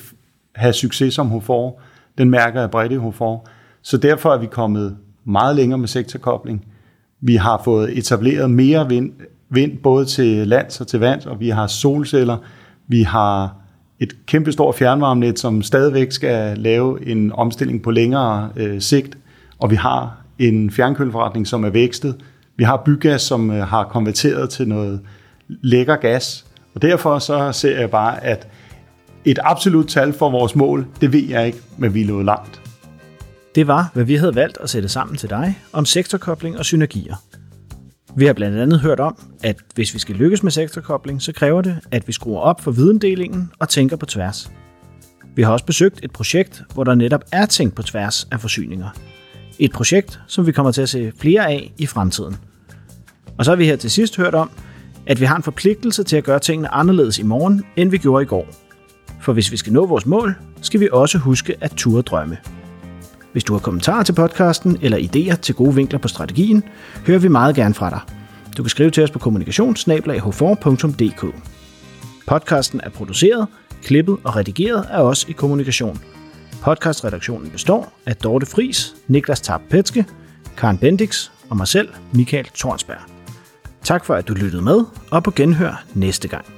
have 0.54 0.72
succes 0.72 1.14
som 1.14 1.30
HFOR. 1.30 1.80
Den 2.18 2.30
mærker 2.30 2.61
jeg 2.61 2.70
bredt 2.70 2.92
i 2.92 2.96
HFOR. 2.96 3.46
Så 3.83 3.96
derfor 3.96 4.35
er 4.35 4.38
vi 4.38 4.46
kommet 4.46 4.96
meget 5.24 5.57
længere 5.57 5.78
med 5.78 5.88
sektorkobling. 5.88 6.66
Vi 7.20 7.37
har 7.37 7.62
fået 7.64 7.98
etableret 7.98 8.50
mere 8.50 8.88
vind, 8.88 9.12
vind 9.54 9.78
både 9.78 10.06
til 10.06 10.48
lands 10.48 10.80
og 10.80 10.86
til 10.86 11.00
vand, 11.00 11.26
og 11.26 11.40
vi 11.40 11.48
har 11.48 11.66
solceller, 11.66 12.36
vi 12.88 13.02
har 13.02 13.56
et 14.00 14.26
kæmpestort 14.26 14.74
fjernvarmenet, 14.74 15.38
som 15.38 15.62
stadigvæk 15.62 16.12
skal 16.12 16.58
lave 16.58 17.06
en 17.06 17.32
omstilling 17.32 17.82
på 17.82 17.90
længere 17.90 18.50
øh, 18.56 18.80
sigt, 18.80 19.18
og 19.58 19.70
vi 19.70 19.76
har 19.76 20.16
en 20.38 20.70
fjernkølforretning, 20.70 21.46
som 21.46 21.64
er 21.64 21.70
vækstet. 21.70 22.16
Vi 22.56 22.64
har 22.64 22.82
bygas, 22.84 23.22
som 23.22 23.50
øh, 23.50 23.66
har 23.66 23.84
konverteret 23.84 24.50
til 24.50 24.68
noget 24.68 25.00
lækker 25.48 25.96
gas, 25.96 26.46
og 26.74 26.82
derfor 26.82 27.18
så 27.18 27.52
ser 27.52 27.80
jeg 27.80 27.90
bare, 27.90 28.24
at 28.24 28.48
et 29.24 29.38
absolut 29.42 29.88
tal 29.88 30.12
for 30.12 30.30
vores 30.30 30.56
mål, 30.56 30.86
det 31.00 31.12
ved 31.12 31.24
jeg 31.28 31.46
ikke, 31.46 31.58
men 31.78 31.94
vi 31.94 32.02
er 32.02 32.22
langt. 32.22 32.60
Det 33.54 33.66
var, 33.66 33.90
hvad 33.94 34.04
vi 34.04 34.14
havde 34.14 34.34
valgt 34.34 34.58
at 34.60 34.70
sætte 34.70 34.88
sammen 34.88 35.16
til 35.16 35.30
dig 35.30 35.58
om 35.72 35.84
sektorkobling 35.84 36.58
og 36.58 36.64
synergier. 36.64 37.14
Vi 38.16 38.27
har 38.27 38.33
blandt 38.33 38.59
andet 38.59 38.81
hørt 38.81 39.00
om, 39.00 39.16
at 39.42 39.57
hvis 39.74 39.94
vi 39.94 39.98
skal 39.98 40.14
lykkes 40.14 40.42
med 40.42 40.50
sektorkobling, 40.50 41.22
så 41.22 41.33
kræver 41.33 41.62
det, 41.62 41.79
at 41.90 42.07
vi 42.07 42.12
skruer 42.12 42.40
op 42.40 42.61
for 42.61 42.70
videndelingen 42.70 43.50
og 43.59 43.68
tænker 43.68 43.96
på 43.96 44.07
tværs. 44.07 44.53
Vi 45.37 45.42
har 45.42 45.53
også 45.53 45.64
besøgt 45.64 46.00
et 46.03 46.11
projekt, 46.11 46.62
hvor 46.74 46.85
der 46.85 46.94
netop 46.94 47.24
er 47.33 47.46
tænkt 47.46 47.74
på 47.74 47.83
tværs 47.83 48.29
af 48.33 48.40
forsyninger. 48.40 48.88
Et 49.59 49.72
projekt, 49.72 50.20
som 50.27 50.46
vi 50.46 50.53
kommer 50.53 50.72
til 50.72 50.83
at 50.83 50.88
se 50.88 51.12
flere 51.20 51.48
af 51.48 51.72
i 51.79 51.87
fremtiden. 51.87 52.37
Og 53.38 53.44
så 53.44 53.50
har 53.50 53.57
vi 53.57 53.64
her 53.64 53.77
til 53.77 53.90
sidst 53.90 54.16
hørt 54.16 54.35
om, 54.35 54.50
at 55.07 55.20
vi 55.20 55.24
har 55.24 55.37
en 55.37 55.42
forpligtelse 55.42 56.05
til 56.05 56.16
at 56.16 56.24
gøre 56.24 56.38
tingene 56.38 56.74
anderledes 56.74 57.18
i 57.18 57.22
morgen, 57.22 57.64
end 57.77 57.90
vi 57.90 57.98
gjorde 57.98 58.22
i 58.22 58.27
går. 58.27 58.46
For 59.20 59.33
hvis 59.33 59.53
vi 59.53 59.57
skal 59.57 59.72
nå 59.72 59.87
vores 59.87 60.07
mål, 60.07 60.35
skal 60.62 60.81
vi 60.81 60.88
også 60.92 61.18
huske 61.18 61.55
at 61.61 61.70
ture 61.70 62.03
drømme. 62.03 62.38
Hvis 63.35 63.44
du 63.44 63.53
har 63.53 63.61
kommentarer 63.61 64.03
til 64.03 64.12
podcasten 64.12 64.79
eller 64.83 64.99
idéer 64.99 65.37
til 65.37 65.55
gode 65.55 65.75
vinkler 65.75 65.99
på 65.99 66.09
strategien, 66.09 66.64
hører 67.07 67.18
vi 67.18 67.29
meget 67.29 67.57
gerne 67.57 67.75
fra 67.75 67.90
dig. 67.90 68.01
Du 68.57 68.62
kan 68.62 68.70
skrive 68.70 68.90
til 68.90 69.03
os 69.03 69.11
på 69.11 69.18
kommunikationssnablag.dk. 69.18 71.25
Podcasten 72.27 72.81
er 72.85 72.88
produceret, 72.88 73.49
klippet 73.83 74.16
og 74.25 74.37
redigeret 74.37 74.87
af 74.90 75.03
os 75.03 75.25
i 75.29 75.33
Kommunikation. 75.33 76.01
Podcastredaktionen 76.62 77.51
består 77.51 77.92
af 78.07 78.16
Dorte 78.16 78.47
Fris, 78.47 78.94
Niklas 79.09 79.40
Tarp 79.40 79.61
Petske, 79.70 80.07
Karen 80.57 80.79
Bendix 80.79 81.31
og 81.51 81.57
mig 81.57 81.68
selv, 81.68 81.88
Michael 82.12 82.47
Tornsberg. 82.55 83.03
Tak 83.83 84.05
for, 84.05 84.14
at 84.14 84.29
du 84.29 84.35
lyttede 84.35 84.62
med, 84.62 84.85
og 85.11 85.23
på 85.23 85.31
genhør 85.31 85.85
næste 85.94 86.29
gang. 86.29 86.53